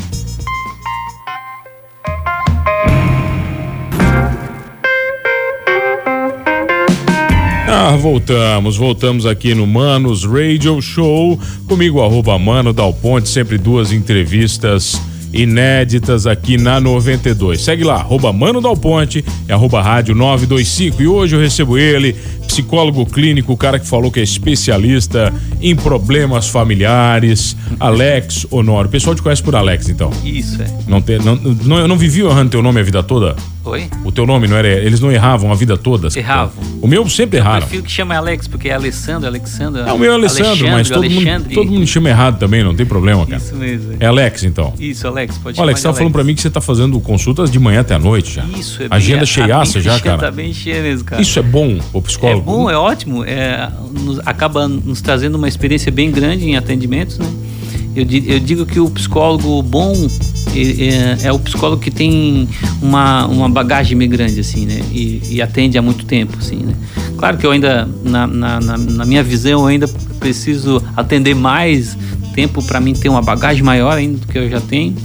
Ah, 7.86 7.98
voltamos, 7.98 8.78
voltamos 8.78 9.26
aqui 9.26 9.54
no 9.54 9.68
Manos 9.68 10.24
Radio 10.24 10.82
Show. 10.82 11.38
Comigo, 11.68 12.02
arroba 12.02 12.40
Mano 12.40 12.72
Dal 12.72 12.94
Ponte, 12.94 13.28
sempre 13.28 13.58
duas 13.58 13.92
entrevistas 13.92 14.98
inéditas 15.34 16.26
aqui 16.26 16.58
na 16.58 16.80
92. 16.80 17.62
Segue 17.62 17.84
lá, 17.84 17.96
arroba 17.96 18.32
Mano 18.32 18.62
Dal 18.62 18.78
Ponte 18.78 19.26
e 19.50 19.52
arroba 19.52 19.82
Rádio 19.82 20.16
925. 20.16 21.02
E 21.02 21.08
hoje 21.08 21.36
eu 21.36 21.42
recebo 21.42 21.78
ele, 21.78 22.16
psicólogo 22.48 23.06
clínico, 23.06 23.52
o 23.52 23.58
cara 23.58 23.78
que 23.78 23.86
falou 23.86 24.10
que 24.10 24.22
é 24.22 24.24
especialista 24.24 25.34
em 25.60 25.76
problemas 25.76 26.48
familiares, 26.48 27.58
Alex 27.82 28.48
Honório. 28.50 28.88
O 28.88 28.92
pessoal 28.92 29.14
te 29.14 29.22
conhece 29.22 29.44
por 29.44 29.58
Alex, 29.58 29.90
então? 29.90 30.10
Isso, 30.24 30.62
é. 30.62 30.68
Não, 30.88 31.02
te, 31.02 31.18
não, 31.18 31.36
não, 31.36 31.80
eu 31.80 31.88
não 31.90 31.98
vivi 31.98 32.22
errando 32.22 32.52
teu 32.52 32.62
nome 32.62 32.80
a 32.80 32.84
vida 32.84 33.04
toda? 33.04 33.36
Oi? 33.66 33.90
O 34.04 34.12
teu 34.12 34.26
nome 34.26 34.46
não 34.48 34.58
era. 34.58 34.68
Eles 34.68 35.00
não 35.00 35.10
erravam 35.12 35.52
a 35.52 35.56
vida 35.56 35.78
toda? 35.78 36.10
Erravam. 36.18 36.62
O 36.82 36.88
meu 36.88 37.08
sempre 37.08 37.38
erraram. 37.38 37.60
Eu 37.60 37.62
prefiro 37.62 37.84
que 37.84 37.92
chama 37.92 38.16
Alex, 38.16 38.46
porque 38.46 38.68
é 38.68 38.74
Alessandro, 38.74 39.28
Alexandre. 39.28 39.82
É 39.84 39.94
o 39.94 39.98
meu 39.98 40.12
é 40.12 40.16
Alessandro, 40.16 40.68
mas 40.70 40.90
todo 40.90 41.10
mundo, 41.10 41.54
todo 41.54 41.72
mundo 41.72 41.88
chama 41.88 42.10
errado 42.10 42.38
também, 42.40 42.62
não 42.62 42.76
tem 42.76 42.86
problema, 42.86 43.26
cara. 43.26 43.42
Isso 43.42 43.56
mesmo. 43.56 43.96
É 44.00 44.06
Alex, 44.06 44.44
então. 44.44 44.74
Isso, 44.78 45.08
Alex, 45.08 45.38
pode 45.38 45.60
Olha, 45.60 45.68
Alex, 45.68 45.80
você 45.80 45.88
tá 45.88 45.94
falando 45.94 46.12
pra 46.12 46.24
mim 46.26 46.36
que 46.36 46.42
você 46.42 46.50
tá 46.50 46.60
fazendo 46.60 47.00
consultas 47.00 47.50
de 47.50 47.58
manhã 47.58 47.80
até 47.82 47.96
a 47.96 48.00
noite 48.00 48.36
já. 48.36 48.44
Isso, 48.44 48.84
é 48.84 48.88
Agenda 48.90 49.20
bem, 49.20 49.26
cheiaça 49.28 49.80
já, 49.80 49.98
cara. 50.00 50.18
Tá 50.18 50.32
bem 50.32 50.54
cheia 50.54 50.82
mesmo, 50.82 51.06
cara. 51.06 51.22
Isso 51.22 51.40
é 51.40 51.42
bom, 51.42 51.80
o 51.94 52.02
psicólogo? 52.02 52.42
É 52.42 52.44
bom, 52.44 52.70
é 52.70 52.78
ótimo. 52.78 53.24
É, 53.24 53.70
nos, 53.92 54.20
acaba 54.26 54.68
nos 54.68 55.02
trazendo 55.02 55.36
uma 55.36 55.48
experiência 55.48 55.92
bem 55.92 56.12
grande 56.12 56.46
em 56.46 56.58
atendimentos, 56.58 57.18
né? 57.18 57.32
Eu, 57.96 58.06
eu 58.26 58.40
digo 58.40 58.66
que 58.66 58.80
o 58.80 58.90
psicólogo 58.90 59.62
bom 59.62 59.94
é, 60.56 61.28
é, 61.28 61.32
o 61.32 61.40
psicólogo 61.40 61.82
que 61.82 61.92
tem 61.92 62.48
uma, 62.82 63.26
uma 63.26 63.50
bagagem 63.50 63.98
bem 63.98 64.10
grande, 64.10 64.40
assim, 64.40 64.66
né? 64.66 64.82
E, 64.92 65.22
e 65.30 65.42
atende 65.42 65.78
há 65.78 65.82
muito 65.82 66.06
tempo, 66.06 66.38
assim, 66.38 66.58
né? 66.58 66.74
Claro 67.18 67.38
que 67.38 67.46
eu 67.46 67.52
ainda, 67.52 67.88
na, 68.04 68.28
na, 68.28 68.60
na 68.60 69.06
minha 69.06 69.24
visão, 69.24 69.62
eu 69.62 69.66
ainda 69.68 69.88
preciso 70.20 70.82
atender 70.96 71.34
mais 71.34 71.98
tempo 72.34 72.64
para 72.64 72.80
mim 72.80 72.94
ter 72.94 73.10
uma 73.10 73.22
bagagem 73.22 73.64
maior 73.64 73.98
ainda 73.98 74.18
do 74.18 74.28
que 74.28 74.38
eu 74.38 74.50
já 74.50 74.60
tenho 74.60 74.96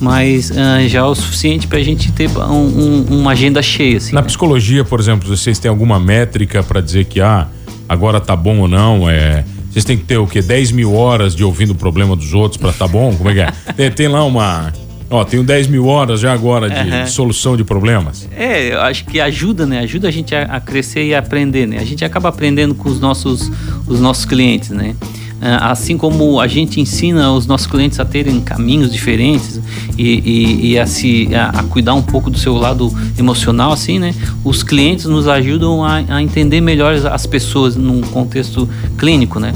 mas 0.00 0.50
uh, 0.50 0.86
já 0.86 1.00
é 1.00 1.02
o 1.02 1.14
suficiente 1.14 1.66
para 1.66 1.78
a 1.78 1.82
gente 1.82 2.12
ter 2.12 2.30
um, 2.30 2.52
um, 2.52 3.06
uma 3.20 3.32
agenda 3.32 3.60
cheia. 3.60 3.96
Assim, 3.96 4.14
Na 4.14 4.20
né? 4.20 4.26
psicologia, 4.26 4.84
por 4.84 5.00
exemplo, 5.00 5.28
vocês 5.28 5.58
têm 5.58 5.68
alguma 5.68 5.98
métrica 5.98 6.62
para 6.62 6.80
dizer 6.80 7.06
que 7.06 7.20
ah, 7.20 7.48
agora 7.88 8.20
tá 8.20 8.36
bom 8.36 8.60
ou 8.60 8.68
não? 8.68 9.08
É, 9.10 9.44
vocês 9.70 9.84
têm 9.84 9.96
que 9.96 10.04
ter 10.04 10.18
o 10.18 10.26
quê? 10.26 10.40
10 10.40 10.72
mil 10.72 10.94
horas 10.94 11.34
de 11.34 11.44
ouvindo 11.44 11.70
o 11.70 11.74
problema 11.74 12.14
dos 12.14 12.32
outros 12.32 12.60
para 12.60 12.72
tá 12.72 12.86
bom? 12.86 13.14
Como 13.14 13.28
é 13.30 13.34
que 13.34 13.40
é? 13.40 13.52
tem, 13.76 13.90
tem 13.90 14.08
lá 14.08 14.24
uma. 14.24 14.72
Ó, 15.10 15.24
tenho 15.24 15.42
10 15.42 15.68
mil 15.68 15.86
horas 15.86 16.20
já 16.20 16.32
agora 16.32 16.68
de, 16.68 16.90
uhum. 16.90 17.04
de, 17.04 17.10
solução 17.10 17.56
de 17.56 17.64
problemas. 17.64 18.28
É, 18.36 18.74
eu 18.74 18.80
acho 18.82 19.06
que 19.06 19.18
ajuda, 19.18 19.64
né? 19.64 19.80
Ajuda 19.80 20.08
a 20.08 20.10
gente 20.10 20.34
a, 20.34 20.42
a, 20.42 20.60
crescer 20.60 21.04
e 21.06 21.14
a 21.14 21.18
aprender, 21.18 21.66
né? 21.66 21.78
A 21.78 21.84
gente 21.84 22.04
acaba 22.04 22.28
aprendendo 22.28 22.74
com 22.74 22.88
os 22.90 23.00
nossos, 23.00 23.50
os 23.86 24.00
nossos 24.00 24.26
clientes, 24.26 24.70
né? 24.70 24.94
Ah, 25.40 25.70
assim 25.70 25.96
como 25.96 26.40
a 26.40 26.48
gente 26.48 26.80
ensina 26.80 27.32
os 27.32 27.46
nossos 27.46 27.66
clientes 27.66 28.00
a 28.00 28.04
terem 28.04 28.40
caminhos 28.40 28.92
diferentes 28.92 29.60
e, 29.96 30.02
e, 30.02 30.72
e 30.72 30.78
a, 30.78 30.84
se, 30.84 31.32
a, 31.32 31.60
a, 31.60 31.62
cuidar 31.62 31.94
um 31.94 32.02
pouco 32.02 32.28
do 32.28 32.36
seu 32.36 32.54
lado 32.56 32.92
emocional, 33.16 33.72
assim, 33.72 33.98
né? 33.98 34.14
Os 34.44 34.62
clientes 34.62 35.06
nos 35.06 35.28
ajudam 35.28 35.84
a, 35.84 36.02
a 36.08 36.22
entender 36.22 36.60
melhor 36.60 36.94
as 37.06 37.24
pessoas 37.24 37.76
num 37.76 38.00
contexto 38.02 38.68
clínico, 38.98 39.38
né? 39.40 39.54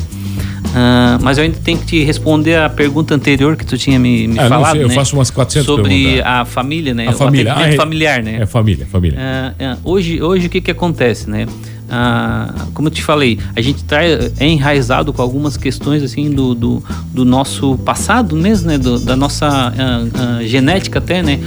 Uh, 0.73 1.23
mas 1.23 1.37
eu 1.37 1.45
ainda 1.45 1.59
tenho 1.63 1.77
que 1.77 1.85
te 1.85 2.03
responder 2.03 2.57
a 2.57 2.71
pergunta 2.71 3.15
anterior 3.15 3.57
que 3.57 3.67
tu 3.67 3.77
tinha 3.77 3.99
me, 3.99 4.27
me 4.27 4.39
é, 4.39 4.49
falado, 4.49 4.73
sei, 4.73 4.83
eu 4.83 4.89
né? 4.89 4.95
faço 4.95 5.15
umas 5.15 5.31
400 5.31 5.67
Sobre 5.67 5.89
perguntas. 5.91 6.23
a 6.25 6.45
família, 6.47 6.95
né? 6.95 7.09
A 7.09 7.13
família. 7.13 7.55
Ah, 7.55 7.69
é, 7.69 7.77
familiar, 7.77 8.23
né? 8.23 8.39
É 8.41 8.47
família, 8.47 8.87
família. 8.87 9.19
Uh, 9.19 9.65
uh, 9.65 9.79
hoje, 9.85 10.23
hoje 10.23 10.47
o 10.47 10.51
que 10.51 10.63
que 10.63 10.71
acontece, 10.71 11.29
né? 11.29 11.47
Ah, 11.95 12.69
como 12.73 12.89
eu 12.89 12.91
te 12.91 13.03
falei, 13.03 13.39
a 13.55 13.61
gente 13.61 13.85
traz, 13.85 14.33
é 14.41 14.49
enraizado 14.49 15.13
com 15.13 15.21
algumas 15.21 15.59
questões 15.59 16.03
assim 16.03 16.31
do, 16.31 16.55
do, 16.55 16.83
do 17.13 17.23
nosso 17.23 17.77
passado 17.85 18.35
mesmo, 18.35 18.69
né? 18.69 18.79
Do, 18.79 18.99
da 18.99 19.15
nossa 19.15 19.47
ah, 19.47 19.71
ah, 19.79 20.43
genética 20.43 21.01
até, 21.01 21.23
né? 21.23 21.39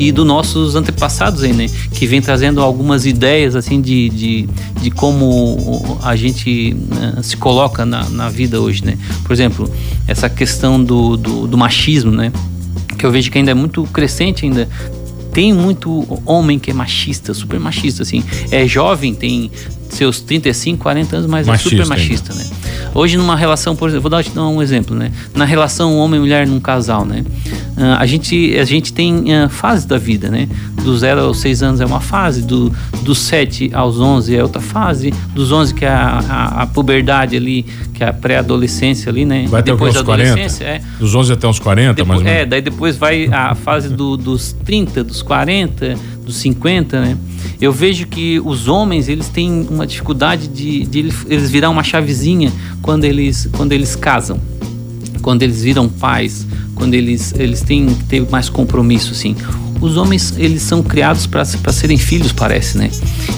E 0.00 0.10
dos 0.10 0.26
nossos 0.26 0.74
antepassados 0.74 1.44
aí, 1.44 1.52
né? 1.52 1.68
Que 1.92 2.04
vem 2.04 2.20
trazendo 2.20 2.60
algumas 2.60 3.06
ideias 3.06 3.54
assim 3.54 3.80
de, 3.80 4.08
de, 4.08 4.48
de 4.80 4.90
como 4.90 6.00
a 6.02 6.16
gente 6.16 6.76
ah, 7.00 7.22
se 7.22 7.36
coloca 7.36 7.86
na, 7.86 8.08
na 8.08 8.28
vida 8.28 8.60
hoje, 8.60 8.84
né? 8.84 8.98
Por 9.22 9.32
exemplo, 9.32 9.70
essa 10.08 10.28
questão 10.28 10.82
do, 10.82 11.16
do, 11.16 11.46
do 11.46 11.56
machismo, 11.56 12.10
né? 12.10 12.32
que 12.98 13.06
eu 13.06 13.10
vejo 13.10 13.30
que 13.30 13.38
ainda 13.38 13.50
é 13.50 13.54
muito 13.54 13.82
crescente 13.84 14.44
ainda 14.44 14.68
tem 15.32 15.52
muito 15.52 16.06
homem 16.26 16.58
que 16.58 16.70
é 16.70 16.74
machista, 16.74 17.32
super 17.32 17.58
machista, 17.58 18.02
assim. 18.02 18.22
É 18.50 18.66
jovem, 18.66 19.14
tem 19.14 19.50
seus 19.92 20.20
35, 20.20 20.82
40 20.82 21.16
anos, 21.16 21.30
mas 21.30 21.46
machista 21.46 21.68
é 21.68 21.70
super 21.70 21.86
machista, 21.86 22.32
ainda. 22.32 22.44
né? 22.44 22.50
Hoje 22.94 23.16
numa 23.16 23.36
relação, 23.36 23.74
por 23.74 23.88
exemplo, 23.88 24.02
vou 24.02 24.10
dar, 24.10 24.24
dar 24.24 24.46
um 24.46 24.62
exemplo, 24.62 24.94
né? 24.96 25.12
Na 25.34 25.44
relação 25.44 25.96
homem 25.96 26.18
e 26.18 26.20
mulher 26.20 26.46
num 26.46 26.60
casal, 26.60 27.04
né? 27.04 27.24
Uh, 27.76 27.96
a 27.98 28.06
gente 28.06 28.58
a 28.58 28.64
gente 28.64 28.92
tem 28.92 29.24
uh, 29.44 29.48
fases 29.48 29.84
da 29.84 29.98
vida, 29.98 30.28
né? 30.28 30.48
Do 30.82 30.96
0 30.96 31.20
aos 31.22 31.40
6 31.40 31.62
anos 31.62 31.80
é 31.80 31.86
uma 31.86 32.00
fase, 32.00 32.42
do 32.42 32.72
dos 33.02 33.18
7 33.18 33.70
aos 33.74 34.00
11 34.00 34.36
é 34.36 34.42
outra 34.42 34.62
fase, 34.62 35.12
dos 35.34 35.52
11 35.52 35.74
que 35.74 35.84
é 35.84 35.88
a, 35.88 36.18
a, 36.18 36.62
a 36.62 36.66
puberdade 36.66 37.36
ali, 37.36 37.64
que 37.92 38.02
é 38.02 38.08
a 38.08 38.12
pré-adolescência 38.12 39.10
ali, 39.10 39.24
né? 39.24 39.46
Vai 39.48 39.62
depois 39.62 39.94
da 39.94 40.00
adolescência, 40.00 40.66
40? 40.66 40.86
é. 40.86 40.98
Dos 40.98 41.14
11 41.14 41.32
até 41.32 41.46
uns 41.46 41.58
40, 41.58 41.94
depois, 41.94 42.08
mais 42.08 42.20
ou 42.20 42.24
menos. 42.24 42.40
É, 42.40 42.46
daí 42.46 42.62
depois 42.62 42.96
vai 42.96 43.26
a 43.26 43.54
fase 43.54 43.88
do, 43.88 44.16
dos 44.16 44.52
30, 44.64 45.04
dos 45.04 45.22
40, 45.22 45.96
dos 46.24 46.36
50, 46.36 47.00
né? 47.00 47.18
Eu 47.60 47.72
vejo 47.72 48.06
que 48.06 48.40
os 48.40 48.68
homens, 48.68 49.08
eles 49.08 49.28
têm 49.28 49.66
uma 49.68 49.86
dificuldade 49.86 50.48
de, 50.48 50.84
de 50.86 50.98
eles 51.28 51.50
virar 51.50 51.70
uma 51.70 51.82
chavezinha 51.82 52.52
quando 52.80 53.04
eles, 53.04 53.48
quando 53.52 53.72
eles 53.72 53.94
casam. 53.96 54.40
Quando 55.20 55.42
eles 55.42 55.62
viram 55.62 55.88
pais, 55.88 56.44
quando 56.74 56.94
eles, 56.94 57.32
eles 57.38 57.62
têm 57.62 57.86
que 57.86 58.04
ter 58.04 58.28
mais 58.28 58.48
compromisso, 58.48 59.12
assim 59.12 59.36
os 59.82 59.96
homens 59.96 60.34
eles 60.38 60.62
são 60.62 60.82
criados 60.82 61.26
para 61.26 61.44
serem 61.44 61.98
filhos, 61.98 62.32
parece, 62.32 62.78
né? 62.78 62.88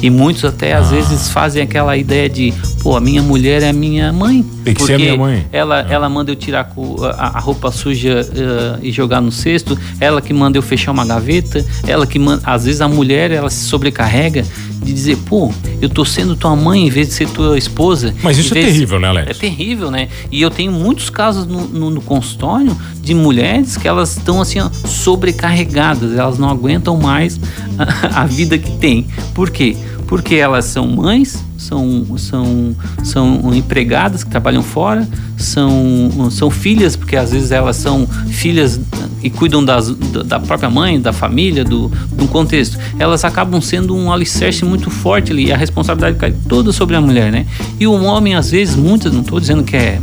E 0.02 0.10
muitos 0.10 0.44
até 0.44 0.74
às 0.74 0.88
ah. 0.88 0.90
vezes 0.90 1.30
fazem 1.30 1.62
aquela 1.62 1.96
ideia 1.96 2.28
de, 2.28 2.52
pô, 2.82 2.96
a 2.96 3.00
minha 3.00 3.22
mulher 3.22 3.62
é 3.62 3.70
a 3.70 3.72
minha 3.72 4.12
mãe. 4.12 4.44
Tem 4.62 4.74
que 4.74 4.82
ser 4.82 4.94
a 4.94 4.98
minha 4.98 5.16
mãe. 5.16 5.46
Ela, 5.50 5.80
ah. 5.80 5.92
ela 5.92 6.08
manda 6.08 6.30
eu 6.30 6.36
tirar 6.36 6.70
a, 7.16 7.38
a 7.38 7.40
roupa 7.40 7.72
suja 7.72 8.20
uh, 8.20 8.78
e 8.82 8.92
jogar 8.92 9.22
no 9.22 9.32
cesto, 9.32 9.76
ela 9.98 10.20
que 10.20 10.34
manda 10.34 10.58
eu 10.58 10.62
fechar 10.62 10.92
uma 10.92 11.06
gaveta, 11.06 11.64
ela 11.86 12.06
que 12.06 12.18
manda. 12.18 12.42
Às 12.44 12.66
vezes 12.66 12.82
a 12.82 12.88
mulher 12.88 13.30
ela 13.30 13.48
se 13.48 13.64
sobrecarrega 13.64 14.44
de 14.84 14.92
dizer, 14.92 15.16
pô, 15.26 15.52
eu 15.80 15.88
tô 15.88 16.04
sendo 16.04 16.36
tua 16.36 16.54
mãe 16.54 16.86
em 16.86 16.90
vez 16.90 17.08
de 17.08 17.14
ser 17.14 17.28
tua 17.28 17.56
esposa. 17.56 18.14
Mas 18.22 18.38
isso 18.38 18.56
é 18.56 18.62
terrível, 18.62 19.00
né, 19.00 19.08
Alex? 19.08 19.30
É 19.30 19.34
terrível, 19.34 19.90
né? 19.90 20.08
E 20.30 20.40
eu 20.40 20.50
tenho 20.50 20.70
muitos 20.70 21.10
casos 21.10 21.46
no, 21.46 21.66
no, 21.66 21.90
no 21.90 22.00
consultório 22.00 22.76
de 23.00 23.14
mulheres 23.14 23.76
que 23.76 23.88
elas 23.88 24.16
estão 24.16 24.40
assim, 24.40 24.60
ó, 24.60 24.70
sobrecarregadas, 24.86 26.16
elas 26.16 26.38
não 26.38 26.48
aguentam 26.48 26.96
mais 26.96 27.40
a, 27.78 28.22
a 28.22 28.26
vida 28.26 28.58
que 28.58 28.70
tem. 28.72 29.06
Por 29.34 29.50
quê? 29.50 29.76
Porque 30.14 30.36
elas 30.36 30.66
são 30.66 30.86
mães, 30.86 31.44
são, 31.58 32.06
são, 32.16 32.76
são 33.02 33.52
empregadas 33.52 34.22
que 34.22 34.30
trabalham 34.30 34.62
fora, 34.62 35.08
são, 35.36 36.30
são 36.30 36.50
filhas, 36.50 36.94
porque 36.94 37.16
às 37.16 37.32
vezes 37.32 37.50
elas 37.50 37.74
são 37.74 38.06
filhas 38.28 38.80
e 39.24 39.28
cuidam 39.28 39.64
das, 39.64 39.90
da 39.90 40.38
própria 40.38 40.70
mãe, 40.70 41.00
da 41.00 41.12
família, 41.12 41.64
do, 41.64 41.88
do 42.12 42.28
contexto. 42.28 42.78
Elas 42.96 43.24
acabam 43.24 43.60
sendo 43.60 43.92
um 43.96 44.12
alicerce 44.12 44.64
muito 44.64 44.88
forte 44.88 45.32
ali, 45.32 45.52
a 45.52 45.56
responsabilidade 45.56 46.16
cai 46.16 46.32
toda 46.48 46.70
sobre 46.70 46.94
a 46.94 47.00
mulher, 47.00 47.32
né? 47.32 47.44
E 47.80 47.84
o 47.84 48.00
homem, 48.04 48.36
às 48.36 48.52
vezes, 48.52 48.76
muitas, 48.76 49.12
não 49.12 49.22
estou 49.22 49.40
dizendo 49.40 49.64
que 49.64 49.74
é, 49.74 50.00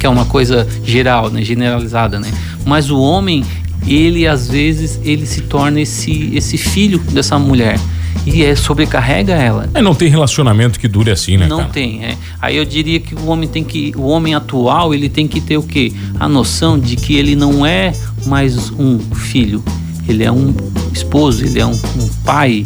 que 0.00 0.06
é 0.06 0.08
uma 0.08 0.24
coisa 0.24 0.66
geral, 0.82 1.28
né, 1.28 1.42
generalizada, 1.42 2.18
né? 2.18 2.32
Mas 2.64 2.90
o 2.90 2.98
homem, 2.98 3.44
ele 3.86 4.26
às 4.26 4.48
vezes, 4.48 4.98
ele 5.04 5.26
se 5.26 5.42
torna 5.42 5.82
esse, 5.82 6.30
esse 6.34 6.56
filho 6.56 6.98
dessa 6.98 7.38
mulher 7.38 7.78
e 8.26 8.42
é, 8.42 8.54
sobrecarrega 8.54 9.34
ela. 9.34 9.68
É, 9.74 9.82
não 9.82 9.94
tem 9.94 10.08
relacionamento 10.08 10.78
que 10.78 10.88
dure 10.88 11.10
assim, 11.10 11.36
né? 11.36 11.46
Não 11.46 11.58
cara? 11.58 11.70
tem. 11.70 12.04
É. 12.04 12.16
Aí 12.40 12.56
eu 12.56 12.64
diria 12.64 12.98
que 13.00 13.14
o 13.14 13.26
homem 13.26 13.48
tem 13.48 13.62
que, 13.62 13.92
o 13.96 14.06
homem 14.06 14.34
atual, 14.34 14.94
ele 14.94 15.08
tem 15.08 15.28
que 15.28 15.40
ter 15.40 15.58
o 15.58 15.62
quê? 15.62 15.92
A 16.18 16.28
noção 16.28 16.78
de 16.78 16.96
que 16.96 17.14
ele 17.16 17.36
não 17.36 17.66
é 17.66 17.92
mais 18.26 18.70
um 18.70 18.98
filho, 18.98 19.62
ele 20.08 20.24
é 20.24 20.32
um 20.32 20.54
esposo, 20.92 21.44
ele 21.44 21.60
é 21.60 21.66
um, 21.66 21.72
um 21.72 22.08
pai. 22.24 22.64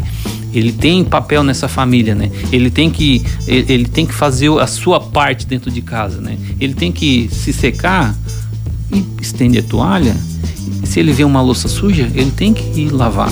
Ele 0.55 0.73
tem 0.73 1.05
papel 1.05 1.43
nessa 1.45 1.69
família, 1.69 2.15
né? 2.15 2.31
Ele 2.51 2.71
tem 2.71 2.89
que 2.89 3.23
ele, 3.47 3.73
ele 3.73 3.85
tem 3.85 4.07
que 4.07 4.15
fazer 4.15 4.51
a 4.59 4.67
sua 4.67 4.99
parte 4.99 5.47
dentro 5.47 5.71
de 5.71 5.83
casa, 5.83 6.21
né? 6.21 6.39
Ele 6.59 6.73
tem 6.73 6.91
que 6.91 7.29
se 7.31 7.53
secar 7.53 8.17
e 8.93 9.05
estender 9.21 9.63
a 9.63 9.67
toalha. 9.67 10.17
Se 10.85 11.01
ele 11.01 11.13
vê 11.13 11.23
uma 11.23 11.43
louça 11.43 11.69
suja, 11.69 12.11
ele 12.15 12.31
tem 12.31 12.55
que 12.55 12.81
ir 12.81 12.91
lavar 12.91 13.31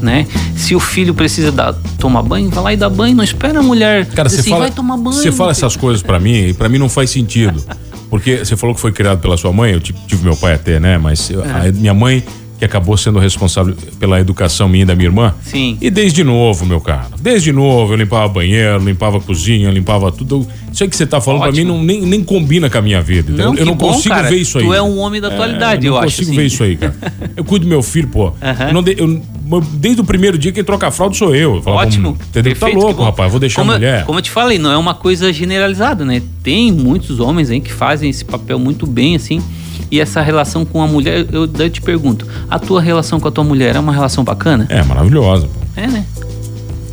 né? 0.00 0.26
Se 0.56 0.74
o 0.74 0.80
filho 0.80 1.14
precisa 1.14 1.50
dar, 1.50 1.74
tomar 1.98 2.22
banho, 2.22 2.48
vai 2.50 2.64
lá 2.64 2.72
e 2.72 2.76
dá 2.76 2.88
banho, 2.88 3.16
não 3.16 3.24
espera 3.24 3.60
a 3.60 3.62
mulher 3.62 4.06
Cara, 4.06 4.28
você 4.28 4.40
assim, 4.40 4.50
fala, 4.50 4.62
vai 4.62 4.70
tomar 4.70 4.96
banho. 4.96 5.16
Você 5.16 5.32
fala 5.32 5.50
essas 5.50 5.76
coisas 5.76 6.02
para 6.02 6.18
mim 6.18 6.48
e 6.48 6.54
para 6.54 6.68
mim 6.68 6.78
não 6.78 6.88
faz 6.88 7.10
sentido. 7.10 7.62
Porque 8.10 8.38
você 8.38 8.56
falou 8.56 8.74
que 8.74 8.80
foi 8.80 8.92
criado 8.92 9.20
pela 9.20 9.36
sua 9.36 9.52
mãe, 9.52 9.72
eu 9.72 9.80
tive 9.80 10.22
meu 10.22 10.36
pai 10.36 10.54
até, 10.54 10.80
né? 10.80 10.96
Mas 10.96 11.30
é. 11.30 11.68
a 11.68 11.72
minha 11.72 11.92
mãe 11.92 12.24
que 12.58 12.64
acabou 12.64 12.96
sendo 12.96 13.20
responsável 13.20 13.74
pela 14.00 14.20
educação 14.20 14.68
minha 14.68 14.82
e 14.82 14.86
da 14.86 14.96
minha 14.96 15.08
irmã. 15.08 15.34
Sim. 15.42 15.78
E 15.80 15.90
desde 15.90 16.24
novo, 16.24 16.66
meu 16.66 16.80
cara. 16.80 17.06
Desde 17.20 17.52
novo, 17.52 17.92
eu 17.92 17.96
limpava 17.96 18.26
banheiro, 18.28 18.84
limpava 18.84 19.20
cozinha, 19.20 19.70
limpava 19.70 20.10
tudo. 20.10 20.46
Isso 20.72 20.82
aí 20.82 20.90
que 20.90 20.96
você 20.96 21.06
tá 21.06 21.20
falando 21.20 21.42
pra 21.42 21.52
mim 21.52 21.64
não, 21.64 21.82
nem, 21.82 22.02
nem 22.02 22.22
combina 22.22 22.68
com 22.68 22.78
a 22.78 22.82
minha 22.82 23.00
vida. 23.00 23.32
Não, 23.32 23.54
eu 23.54 23.64
não 23.64 23.76
bom, 23.76 23.92
consigo 23.92 24.14
cara. 24.14 24.28
ver 24.28 24.36
isso 24.36 24.58
aí. 24.58 24.64
Tu 24.64 24.74
é 24.74 24.82
um 24.82 24.98
homem 24.98 25.20
da 25.20 25.28
atualidade, 25.28 25.86
é, 25.86 25.88
eu, 25.88 25.94
eu 25.94 25.98
acho. 25.98 26.06
Não 26.06 26.26
consigo 26.26 26.36
ver 26.36 26.46
isso 26.46 26.64
aí, 26.64 26.76
cara. 26.76 26.96
Eu 27.36 27.44
cuido 27.44 27.64
do 27.64 27.68
meu 27.68 27.82
filho, 27.82 28.08
pô. 28.08 28.32
Eu 28.66 28.74
não 28.74 28.82
de, 28.82 28.96
eu, 28.98 29.22
desde 29.74 30.00
o 30.00 30.04
primeiro 30.04 30.36
dia 30.36 30.50
quem 30.50 30.64
troca 30.64 30.88
a 30.88 30.90
fralda 30.90 31.14
sou 31.14 31.34
eu. 31.34 31.56
eu 31.56 31.62
falo, 31.62 31.76
Ótimo. 31.76 32.18
Entendeu? 32.28 32.54
Tá 32.54 32.66
Perfeito, 32.66 32.80
tá 32.80 32.86
louco, 32.86 33.02
rapaz. 33.04 33.30
Vou 33.30 33.38
deixar 33.38 33.62
como, 33.62 33.70
a 33.70 33.74
mulher. 33.74 34.04
Como 34.04 34.18
eu 34.18 34.22
te 34.22 34.32
falei, 34.32 34.58
não 34.58 34.72
é 34.72 34.76
uma 34.76 34.94
coisa 34.94 35.32
generalizada, 35.32 36.04
né? 36.04 36.20
Tem 36.42 36.72
muitos 36.72 37.20
homens 37.20 37.50
aí 37.50 37.60
que 37.60 37.72
fazem 37.72 38.10
esse 38.10 38.24
papel 38.24 38.58
muito 38.58 38.84
bem, 38.84 39.14
assim 39.14 39.40
e 39.90 40.00
essa 40.00 40.20
relação 40.20 40.64
com 40.64 40.82
a 40.82 40.86
mulher, 40.86 41.26
eu, 41.32 41.48
eu 41.58 41.70
te 41.70 41.80
pergunto, 41.80 42.26
a 42.48 42.58
tua 42.58 42.80
relação 42.80 43.18
com 43.18 43.28
a 43.28 43.30
tua 43.30 43.44
mulher 43.44 43.76
é 43.76 43.78
uma 43.78 43.92
relação 43.92 44.24
bacana? 44.24 44.66
É, 44.68 44.82
maravilhosa. 44.82 45.46
Pô. 45.46 45.80
É, 45.80 45.86
né? 45.86 46.04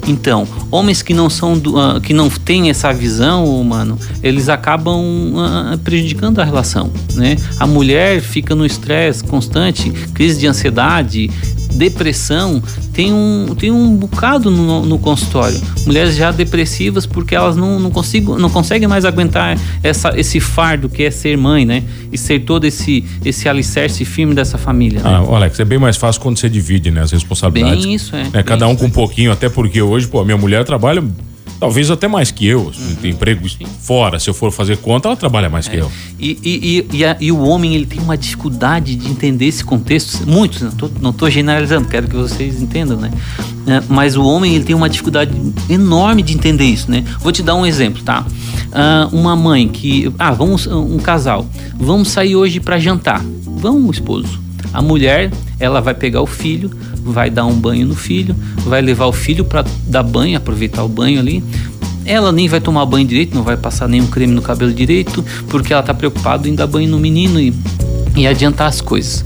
Então, 0.07 0.47
homens 0.69 1.01
que 1.01 1.13
não 1.13 1.29
são 1.29 1.57
do, 1.57 1.77
uh, 1.77 1.99
que 1.99 2.13
não 2.13 2.29
têm 2.29 2.69
essa 2.69 2.93
visão, 2.93 3.63
mano, 3.63 3.97
eles 4.21 4.49
acabam 4.49 5.33
uh, 5.33 5.77
prejudicando 5.79 6.39
a 6.39 6.43
relação, 6.43 6.91
né? 7.15 7.35
A 7.59 7.65
mulher 7.65 8.21
fica 8.21 8.53
no 8.53 8.65
estresse 8.65 9.23
constante, 9.23 9.89
crise 10.13 10.39
de 10.39 10.47
ansiedade, 10.47 11.31
depressão, 11.75 12.61
tem 12.93 13.13
um, 13.13 13.55
tem 13.57 13.71
um 13.71 13.95
bocado 13.95 14.49
no, 14.49 14.85
no 14.85 14.97
consultório. 14.97 15.59
Mulheres 15.85 16.15
já 16.15 16.31
depressivas 16.31 17.05
porque 17.05 17.35
elas 17.35 17.55
não, 17.55 17.79
não, 17.79 17.91
consigo, 17.91 18.37
não 18.37 18.49
conseguem 18.49 18.87
mais 18.87 19.05
aguentar 19.05 19.57
essa, 19.83 20.17
esse 20.17 20.39
fardo 20.39 20.89
que 20.89 21.03
é 21.03 21.11
ser 21.11 21.37
mãe, 21.37 21.65
né? 21.65 21.83
E 22.11 22.17
ser 22.17 22.39
todo 22.39 22.65
esse, 22.65 23.03
esse 23.23 23.47
alicerce 23.47 24.03
firme 24.05 24.33
dessa 24.33 24.57
família. 24.57 25.01
Né? 25.01 25.09
Ah, 25.09 25.35
Alex, 25.35 25.59
é 25.59 25.65
bem 25.65 25.77
mais 25.77 25.97
fácil 25.97 26.21
quando 26.21 26.37
você 26.37 26.49
divide 26.49 26.89
né, 26.91 27.01
as 27.01 27.11
responsabilidades. 27.11 27.83
Bem 27.83 27.93
isso, 27.93 28.15
é. 28.15 28.23
Né, 28.33 28.43
cada 28.43 28.67
um 28.67 28.75
com 28.75 28.85
um 28.85 28.89
pouquinho, 28.89 29.31
até 29.31 29.49
porque 29.49 29.81
hoje, 29.81 30.07
pô, 30.07 30.23
minha 30.23 30.37
mulher 30.37 30.63
trabalha 30.63 31.03
Talvez 31.59 31.89
até 31.89 32.07
mais 32.07 32.31
que 32.31 32.45
eu. 32.45 32.65
Uhum. 32.65 32.95
Tem 33.01 33.11
emprego 33.11 33.47
Sim. 33.47 33.65
fora. 33.81 34.19
Se 34.19 34.29
eu 34.29 34.33
for 34.33 34.51
fazer 34.51 34.77
conta, 34.77 35.07
ela 35.07 35.15
trabalha 35.15 35.49
mais 35.49 35.67
é. 35.67 35.71
que 35.71 35.77
eu. 35.77 35.91
E, 36.19 36.37
e, 36.43 36.97
e, 36.97 37.05
a, 37.05 37.17
e, 37.19 37.31
o 37.31 37.39
homem, 37.39 37.75
ele 37.75 37.85
tem 37.85 37.99
uma 37.99 38.17
dificuldade 38.17 38.95
de 38.95 39.09
entender 39.09 39.45
esse 39.45 39.63
contexto. 39.63 40.27
Muitos, 40.27 40.61
não 41.01 41.13
tô 41.13 41.29
generalizando, 41.29 41.87
quero 41.87 42.07
que 42.07 42.15
vocês 42.15 42.61
entendam, 42.61 42.97
né? 42.97 43.11
É, 43.67 43.81
mas 43.89 44.15
o 44.15 44.23
homem, 44.23 44.55
ele 44.55 44.63
tem 44.63 44.75
uma 44.75 44.89
dificuldade 44.89 45.31
enorme 45.69 46.21
de 46.21 46.33
entender 46.33 46.65
isso, 46.65 46.91
né? 46.91 47.03
Vou 47.19 47.31
te 47.31 47.41
dar 47.41 47.55
um 47.55 47.65
exemplo, 47.65 48.03
tá? 48.03 48.25
Uh, 48.25 49.15
uma 49.15 49.35
mãe 49.35 49.67
que... 49.67 50.11
Ah, 50.19 50.31
vamos... 50.31 50.67
Um 50.67 50.97
casal. 50.97 51.47
Vamos 51.75 52.09
sair 52.09 52.35
hoje 52.35 52.59
para 52.59 52.77
jantar. 52.77 53.23
Vamos, 53.45 53.97
esposo. 53.97 54.44
A 54.75 54.81
mulher, 54.81 55.31
ela 55.57 55.79
vai 55.79 55.93
pegar 55.93 56.21
o 56.21 56.27
filho, 56.27 56.69
vai 56.97 57.29
dar 57.29 57.45
um 57.45 57.57
banho 57.57 57.87
no 57.87 57.95
filho, 57.95 58.35
vai 58.57 58.81
levar 58.81 59.05
o 59.05 59.13
filho 59.13 59.45
para 59.45 59.63
dar 59.87 60.03
banho, 60.03 60.37
aproveitar 60.37 60.83
o 60.83 60.89
banho 60.89 61.17
ali. 61.17 61.41
Ela 62.05 62.29
nem 62.29 62.49
vai 62.49 62.59
tomar 62.59 62.85
banho 62.85 63.07
direito, 63.07 63.33
não 63.33 63.41
vai 63.41 63.55
passar 63.55 63.87
nenhum 63.87 64.07
creme 64.07 64.33
no 64.33 64.41
cabelo 64.41 64.73
direito, 64.73 65.23
porque 65.47 65.71
ela 65.71 65.79
está 65.79 65.93
preocupada 65.93 66.49
em 66.49 66.55
dar 66.55 66.67
banho 66.67 66.89
no 66.89 66.99
menino 66.99 67.39
e, 67.39 67.53
e 68.17 68.27
adiantar 68.27 68.67
as 68.67 68.81
coisas. 68.81 69.23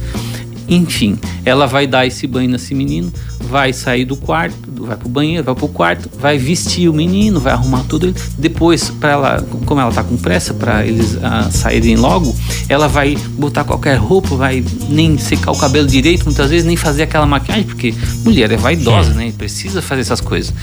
Enfim, 0.67 1.17
ela 1.43 1.65
vai 1.65 1.88
dar 1.88 2.05
esse 2.05 2.27
banho 2.27 2.47
nesse 2.47 2.75
menino, 2.75 3.12
vai 3.49 3.73
sair 3.73 4.05
do 4.05 4.15
quarto, 4.15 4.68
vai 4.86 4.98
pro 4.98 5.10
banheiro, 5.10 5.44
vai 5.44 5.56
pro 5.56 5.68
quarto, 5.68 6.10
vai 6.20 6.38
vestir 6.38 6.89
o 6.89 6.94
menino, 6.94 7.39
vai 7.39 7.54
arrumar 7.54 7.84
tudo. 7.88 8.13
Depois, 8.38 8.89
para 8.89 9.12
ela, 9.12 9.48
como 9.65 9.80
ela 9.80 9.92
tá 9.92 10.04
com 10.04 10.18
pressa 10.18 10.54
para 10.54 10.86
eles 10.86 11.15
uh, 11.15 11.52
saírem 11.52 11.96
logo, 11.96 12.36
ela 12.68 12.88
vai 12.88 13.15
botar 13.38 13.63
qualquer 13.63 13.96
roupa, 13.98 14.36
vai 14.36 14.63
nem 14.89 15.18
secar 15.18 15.52
o 15.52 15.58
cabelo 15.58 15.88
direito, 15.88 16.26
muitas 16.26 16.50
vezes 16.50 16.65
nem 16.65 16.76
fazer 16.76 17.04
aquela 17.04 17.26
maquiagem, 17.26 17.63
porque 17.63 17.94
mulher 18.24 18.52
é 18.52 18.58
vaidosa, 18.58 19.13
né? 19.13 19.34
Precisa 19.38 19.82
fazer 19.82 20.02
essas 20.02 20.22
coisas. 20.22 20.54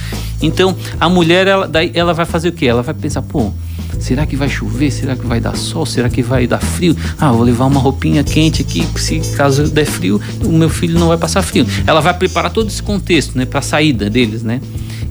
Então, 0.41 0.75
a 0.99 1.09
mulher, 1.09 1.47
ela, 1.47 1.67
daí, 1.67 1.91
ela 1.93 2.13
vai 2.13 2.25
fazer 2.25 2.49
o 2.49 2.51
quê? 2.51 2.65
Ela 2.65 2.81
vai 2.81 2.93
pensar, 2.93 3.21
pô, 3.21 3.51
Será 3.99 4.25
que 4.25 4.35
vai 4.35 4.49
chover? 4.49 4.91
Será 4.91 5.15
que 5.15 5.25
vai 5.25 5.39
dar 5.39 5.55
sol? 5.55 5.85
Será 5.85 6.09
que 6.09 6.21
vai 6.21 6.47
dar 6.47 6.59
frio? 6.59 6.95
Ah, 7.19 7.31
vou 7.31 7.43
levar 7.43 7.65
uma 7.65 7.79
roupinha 7.79 8.23
quente 8.23 8.61
aqui, 8.61 8.85
se 8.97 9.19
caso 9.35 9.67
der 9.67 9.85
frio, 9.85 10.21
o 10.43 10.51
meu 10.51 10.69
filho 10.69 10.99
não 10.99 11.07
vai 11.07 11.17
passar 11.17 11.41
frio. 11.41 11.65
Ela 11.85 12.01
vai 12.01 12.13
preparar 12.13 12.51
todo 12.51 12.67
esse 12.67 12.81
contexto, 12.81 13.37
né, 13.37 13.45
para 13.45 13.59
a 13.59 13.61
saída 13.61 14.09
deles, 14.09 14.43
né? 14.43 14.61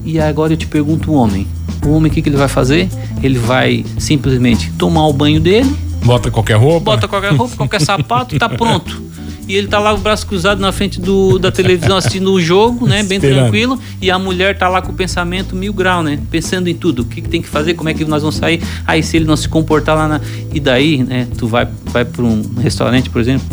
E 0.05 0.21
agora 0.21 0.53
eu 0.53 0.57
te 0.57 0.67
pergunto 0.67 1.11
o 1.11 1.15
homem. 1.15 1.47
O 1.85 1.91
homem 1.91 2.11
o 2.11 2.15
que, 2.15 2.23
que 2.23 2.29
ele 2.29 2.37
vai 2.37 2.49
fazer? 2.49 2.89
Ele 3.23 3.39
vai 3.39 3.85
simplesmente 3.99 4.71
tomar 4.73 5.07
o 5.07 5.13
banho 5.13 5.41
dele. 5.41 5.75
Bota 6.05 6.31
qualquer 6.31 6.57
roupa. 6.57 6.93
Bota 6.93 7.09
qualquer 7.09 7.33
roupa, 7.33 7.57
qualquer 7.57 7.81
sapato, 7.81 8.39
tá 8.39 8.49
pronto. 8.49 9.03
e 9.49 9.55
ele 9.55 9.69
tá 9.69 9.79
lá 9.79 9.93
com 9.93 9.99
o 9.99 10.03
braço 10.03 10.27
cruzado 10.27 10.61
na 10.61 10.73
frente 10.73 11.01
do, 11.01 11.39
da 11.39 11.53
televisão 11.53 11.97
assistindo 11.97 12.33
o 12.33 12.41
jogo, 12.41 12.87
né? 12.87 13.03
Bem 13.03 13.19
Esperando. 13.19 13.41
tranquilo. 13.43 13.81
E 14.01 14.11
a 14.11 14.19
mulher 14.19 14.59
tá 14.59 14.69
lá 14.69 14.83
com 14.83 14.93
o 14.93 14.95
pensamento 14.95 15.55
mil 15.55 15.73
grau, 15.73 16.03
né? 16.03 16.19
Pensando 16.31 16.69
em 16.69 16.75
tudo. 16.75 17.03
O 17.03 17.05
que, 17.05 17.21
que 17.21 17.29
tem 17.29 17.41
que 17.41 17.49
fazer, 17.49 17.75
como 17.75 17.89
é 17.89 17.95
que 17.95 18.05
nós 18.05 18.23
vamos 18.23 18.37
sair. 18.37 18.61
Aí 18.87 19.03
se 19.03 19.17
ele 19.17 19.25
não 19.25 19.37
se 19.37 19.49
comportar 19.49 19.97
lá 19.97 20.09
na. 20.09 20.21
E 20.53 20.59
daí, 20.59 21.03
né? 21.03 21.29
Tu 21.39 21.47
vai, 21.47 21.69
vai 21.87 22.05
para 22.05 22.23
um 22.23 22.43
restaurante, 22.59 23.09
por 23.09 23.21
exemplo, 23.21 23.47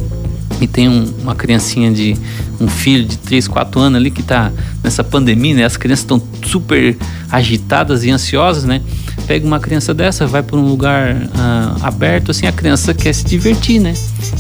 e 0.63 0.67
tem 0.67 0.87
um- 0.87 1.13
uma 1.21 1.35
criancinha 1.35 1.91
de 1.91 2.15
um 2.59 2.67
filho 2.67 3.05
de 3.05 3.17
3, 3.17 3.47
4 3.47 3.79
anos 3.81 3.97
ali 3.97 4.09
que 4.09 4.23
tá 4.23 4.51
nessa 4.83 5.03
pandemia, 5.03 5.55
né? 5.55 5.65
As 5.65 5.75
crianças 5.75 6.03
estão 6.03 6.21
super 6.45 6.95
agitadas 7.29 8.03
e 8.03 8.09
ansiosas, 8.11 8.63
né? 8.63 8.81
Pega 9.27 9.45
uma 9.45 9.59
criança 9.59 9.93
dessa, 9.93 10.25
vai 10.25 10.41
para 10.41 10.55
um 10.57 10.65
lugar 10.67 11.29
ah, 11.35 11.75
aberto, 11.81 12.31
assim, 12.31 12.47
a 12.47 12.51
criança 12.51 12.93
quer 12.93 13.13
se 13.13 13.25
divertir, 13.25 13.79
né? 13.79 13.93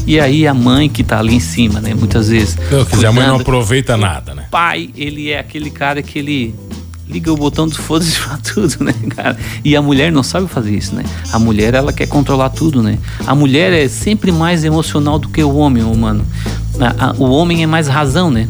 E 0.07 0.19
aí 0.19 0.47
a 0.47 0.53
mãe 0.53 0.87
que 0.89 1.03
tá 1.03 1.19
ali 1.19 1.35
em 1.35 1.39
cima, 1.39 1.79
né? 1.81 1.93
Muitas 1.93 2.29
vezes. 2.29 2.55
Quer 2.55 2.85
dizer, 2.95 3.07
a 3.07 3.11
mãe 3.11 3.27
não 3.27 3.35
aproveita 3.37 3.97
nada, 3.97 4.33
né? 4.33 4.45
pai, 4.51 4.89
ele 4.95 5.31
é 5.31 5.39
aquele 5.39 5.69
cara 5.71 6.01
que 6.03 6.19
ele 6.19 6.53
liga 7.07 7.31
o 7.31 7.37
botão 7.37 7.67
dos 7.67 7.77
foda-se 7.77 8.19
pra 8.19 8.37
tudo, 8.37 8.83
né, 8.83 8.93
cara? 9.15 9.37
E 9.63 9.75
a 9.75 9.81
mulher 9.81 10.11
não 10.11 10.23
sabe 10.23 10.47
fazer 10.47 10.75
isso, 10.75 10.95
né? 10.95 11.03
A 11.31 11.39
mulher, 11.39 11.73
ela 11.73 11.91
quer 11.93 12.07
controlar 12.07 12.49
tudo, 12.49 12.81
né? 12.81 12.97
A 13.27 13.35
mulher 13.35 13.71
é 13.73 13.87
sempre 13.87 14.31
mais 14.31 14.63
emocional 14.63 15.19
do 15.19 15.29
que 15.29 15.43
o 15.43 15.55
homem, 15.55 15.83
humano. 15.83 16.25
o 17.17 17.25
homem 17.25 17.63
é 17.63 17.67
mais 17.67 17.87
razão, 17.87 18.31
né? 18.31 18.47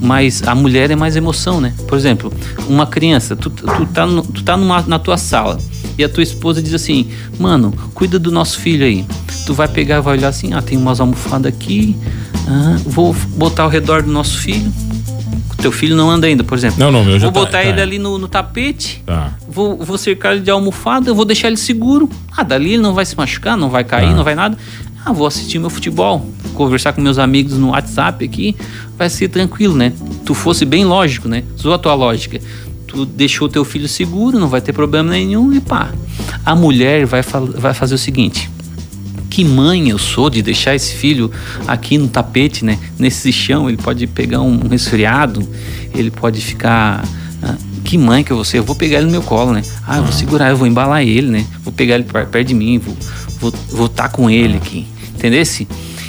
Mas 0.00 0.42
a 0.46 0.54
mulher 0.54 0.90
é 0.90 0.96
mais 0.96 1.16
emoção, 1.16 1.60
né? 1.60 1.72
Por 1.88 1.96
exemplo, 1.96 2.32
uma 2.68 2.86
criança, 2.86 3.34
tu, 3.36 3.48
tu 3.48 3.86
tá, 3.86 4.06
no- 4.06 4.22
tu 4.22 4.42
tá 4.42 4.56
numa, 4.56 4.82
na 4.82 4.98
tua 4.98 5.16
sala 5.16 5.56
e 5.96 6.04
a 6.04 6.08
tua 6.08 6.22
esposa 6.22 6.60
diz 6.60 6.74
assim: 6.74 7.08
Mano, 7.38 7.72
cuida 7.94 8.18
do 8.18 8.30
nosso 8.30 8.58
filho 8.58 8.84
aí. 8.84 9.06
Tu 9.46 9.54
vai 9.54 9.68
pegar 9.68 10.00
vai 10.00 10.18
olhar 10.18 10.28
assim: 10.28 10.52
Ah, 10.52 10.60
tem 10.60 10.76
umas 10.76 11.00
almofadas 11.00 11.46
aqui, 11.52 11.96
ah, 12.46 12.76
vou 12.84 13.14
botar 13.36 13.62
ao 13.62 13.68
redor 13.70 14.02
do 14.02 14.10
nosso 14.10 14.36
filho. 14.38 14.70
Teu 15.64 15.72
filho 15.72 15.96
não 15.96 16.10
anda 16.10 16.26
ainda, 16.26 16.44
por 16.44 16.58
exemplo. 16.58 16.78
Não, 16.78 16.92
não, 16.92 17.02
meu 17.02 17.18
já 17.18 17.24
Vou 17.24 17.32
tá- 17.32 17.40
botar 17.40 17.62
tá. 17.62 17.64
ele 17.64 17.80
ali 17.80 17.98
no, 17.98 18.18
no 18.18 18.28
tapete. 18.28 19.02
Tá. 19.06 19.32
Vou, 19.48 19.78
vou 19.78 19.96
cercar 19.96 20.32
ele 20.32 20.42
de 20.42 20.50
almofada, 20.50 21.14
vou 21.14 21.24
deixar 21.24 21.48
ele 21.48 21.56
seguro. 21.56 22.06
Ah, 22.36 22.42
dali 22.42 22.74
ele 22.74 22.82
não 22.82 22.92
vai 22.92 23.06
se 23.06 23.16
machucar, 23.16 23.56
não 23.56 23.70
vai 23.70 23.82
cair, 23.82 24.10
Ah. 24.10 24.14
não 24.14 24.22
vai 24.22 24.34
nada. 24.34 24.58
Ah, 25.02 25.10
vou 25.10 25.26
assistir 25.26 25.58
meu 25.58 25.70
futebol, 25.70 26.28
conversar 26.52 26.92
com 26.92 27.00
meus 27.00 27.18
amigos 27.18 27.56
no 27.56 27.70
WhatsApp 27.70 28.22
aqui, 28.22 28.54
vai 28.98 29.08
ser 29.08 29.28
tranquilo, 29.28 29.74
né? 29.74 29.94
Tu 30.26 30.34
fosse 30.34 30.66
bem 30.66 30.84
lógico, 30.84 31.28
né? 31.30 31.42
Usou 31.56 31.72
a 31.72 31.78
tua 31.78 31.94
lógica. 31.94 32.38
Tu 32.86 33.06
deixou 33.06 33.48
teu 33.48 33.64
filho 33.64 33.88
seguro, 33.88 34.38
não 34.38 34.48
vai 34.48 34.60
ter 34.60 34.74
problema 34.74 35.12
nenhum 35.12 35.50
e 35.54 35.60
pá. 35.60 35.88
A 36.44 36.54
mulher 36.54 37.06
vai, 37.06 37.22
vai 37.56 37.72
fazer 37.72 37.94
o 37.94 37.98
seguinte: 37.98 38.50
que 39.34 39.44
mãe 39.44 39.88
eu 39.90 39.98
sou 39.98 40.30
de 40.30 40.40
deixar 40.42 40.76
esse 40.76 40.94
filho 40.94 41.28
aqui 41.66 41.98
no 41.98 42.06
tapete, 42.06 42.64
né? 42.64 42.78
Nesse 42.96 43.32
chão, 43.32 43.68
ele 43.68 43.76
pode 43.76 44.06
pegar 44.06 44.40
um 44.40 44.68
resfriado, 44.68 45.42
ele 45.92 46.08
pode 46.08 46.40
ficar. 46.40 47.04
ah, 47.42 47.56
que 47.84 47.98
mãe 47.98 48.22
que 48.22 48.30
eu 48.30 48.36
vou 48.36 48.44
ser? 48.44 48.58
Eu 48.58 48.62
vou 48.62 48.76
pegar 48.76 48.98
ele 48.98 49.06
no 49.06 49.10
meu 49.10 49.22
colo, 49.22 49.52
né? 49.52 49.62
Ah, 49.88 49.96
eu 49.96 50.04
vou 50.04 50.12
segurar, 50.12 50.50
eu 50.50 50.56
vou 50.56 50.68
embalar 50.68 51.02
ele, 51.02 51.26
né? 51.32 51.44
Vou 51.64 51.72
pegar 51.72 51.96
ele 51.96 52.04
per- 52.04 52.28
perto 52.28 52.46
de 52.46 52.54
mim, 52.54 52.78
vou 52.78 52.96
vou 53.40 53.52
vou 53.70 53.86
estar 53.86 54.08
com 54.08 54.30
ele 54.30 54.56
aqui, 54.56 54.86
entendesse? 55.16 55.66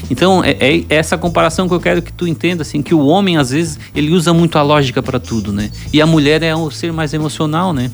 Então 0.07 0.43
é, 0.43 0.51
é 0.59 0.85
essa 0.87 1.17
comparação 1.17 1.67
que 1.67 1.73
eu 1.73 1.79
quero 1.79 2.03
que 2.03 2.13
tu 2.13 2.27
entenda, 2.27 2.61
assim, 2.61 2.83
que 2.83 2.93
o 2.93 3.07
homem 3.07 3.37
às 3.37 3.49
vezes 3.49 3.79
ele 3.95 4.11
usa 4.11 4.35
muito 4.35 4.55
a 4.59 4.61
lógica 4.61 5.01
para 5.01 5.19
tudo, 5.19 5.51
né? 5.51 5.71
E 5.91 5.99
a 5.99 6.05
mulher 6.05 6.43
é 6.43 6.55
o 6.55 6.69
ser 6.69 6.93
mais 6.93 7.11
emocional, 7.11 7.73
né? 7.73 7.89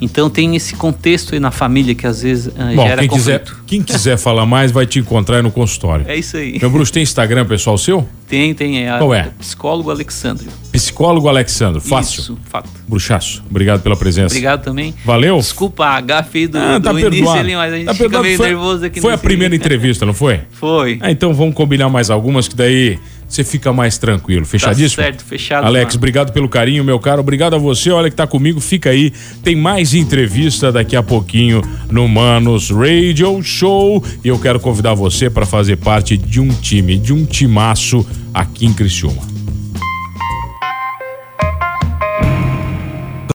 Então 0.00 0.30
tem 0.30 0.56
esse 0.56 0.74
contexto 0.74 1.34
aí 1.34 1.40
na 1.40 1.50
família 1.50 1.94
que 1.94 2.06
às 2.06 2.22
vezes 2.22 2.52
ah, 2.58 2.72
Bom, 2.74 2.86
gera 2.86 3.00
quem 3.02 3.08
quiser, 3.10 3.44
quem 3.66 3.82
quiser 3.82 4.16
falar 4.16 4.46
mais 4.46 4.72
vai 4.72 4.86
te 4.86 4.98
encontrar 4.98 5.36
aí 5.36 5.42
no 5.42 5.50
consultório. 5.50 6.06
É 6.08 6.16
isso 6.16 6.36
aí. 6.36 6.58
Meu 6.58 6.70
Bruxo, 6.70 6.92
tem 6.92 7.02
Instagram 7.02 7.44
pessoal 7.46 7.76
seu? 7.76 8.08
Tem, 8.26 8.54
tem. 8.54 8.86
É 8.86 8.96
Qual 8.96 9.12
é? 9.12 9.30
Psicólogo 9.38 9.90
Alexandre. 9.90 10.48
Psicólogo 10.72 11.28
Alexandre, 11.28 11.80
fácil. 11.80 12.20
Isso, 12.20 12.38
fato. 12.44 12.70
Bruxaço, 12.88 13.42
obrigado 13.50 13.82
pela 13.82 13.96
presença. 13.96 14.34
Obrigado 14.34 14.62
também. 14.62 14.94
Valeu? 15.04 15.36
Desculpa 15.36 15.84
a 15.84 16.00
gafe 16.00 16.46
do, 16.46 16.56
Ah, 16.56 16.80
tá 16.80 16.92
do 16.92 17.00
início 17.00 17.30
ali, 17.30 17.54
mas 17.56 17.72
a 17.72 17.76
gente 17.76 17.86
Tá 17.86 17.92
fica 17.92 18.04
perdoado. 18.04 18.24
meio 18.24 18.36
foi, 18.36 18.46
nervoso 18.48 18.84
aqui 18.84 19.00
Foi 19.00 19.12
a 19.12 19.18
primeira 19.18 19.54
entrevista, 19.54 20.06
não 20.06 20.14
foi? 20.14 20.40
Foi. 20.52 20.98
Ah, 21.00 21.10
então 21.10 21.34
vamos 21.34 21.54
combinar 21.54 21.88
mais 21.88 22.08
algumas 22.10 22.46
que 22.46 22.54
daí 22.54 22.98
você 23.30 23.44
fica 23.44 23.72
mais 23.72 23.96
tranquilo. 23.96 24.44
Fechadíssimo? 24.44 24.96
Tá 24.96 25.02
certo, 25.04 25.24
fechado. 25.24 25.66
Alex, 25.66 25.94
mano. 25.94 25.98
obrigado 25.98 26.32
pelo 26.32 26.48
carinho, 26.48 26.84
meu 26.84 26.98
caro. 26.98 27.20
Obrigado 27.20 27.54
a 27.54 27.58
você. 27.58 27.90
Olha 27.90 28.10
que 28.10 28.16
tá 28.16 28.26
comigo, 28.26 28.60
fica 28.60 28.90
aí. 28.90 29.12
Tem 29.42 29.54
mais 29.54 29.94
entrevista 29.94 30.72
daqui 30.72 30.96
a 30.96 31.02
pouquinho 31.02 31.62
no 31.90 32.08
Manos 32.08 32.70
Radio 32.70 33.40
Show. 33.42 34.02
E 34.24 34.28
eu 34.28 34.38
quero 34.38 34.58
convidar 34.58 34.94
você 34.94 35.30
para 35.30 35.46
fazer 35.46 35.76
parte 35.76 36.16
de 36.16 36.40
um 36.40 36.48
time, 36.48 36.98
de 36.98 37.12
um 37.12 37.24
timaço 37.24 38.04
aqui 38.34 38.66
em 38.66 38.72
Criciúma. 38.72 39.29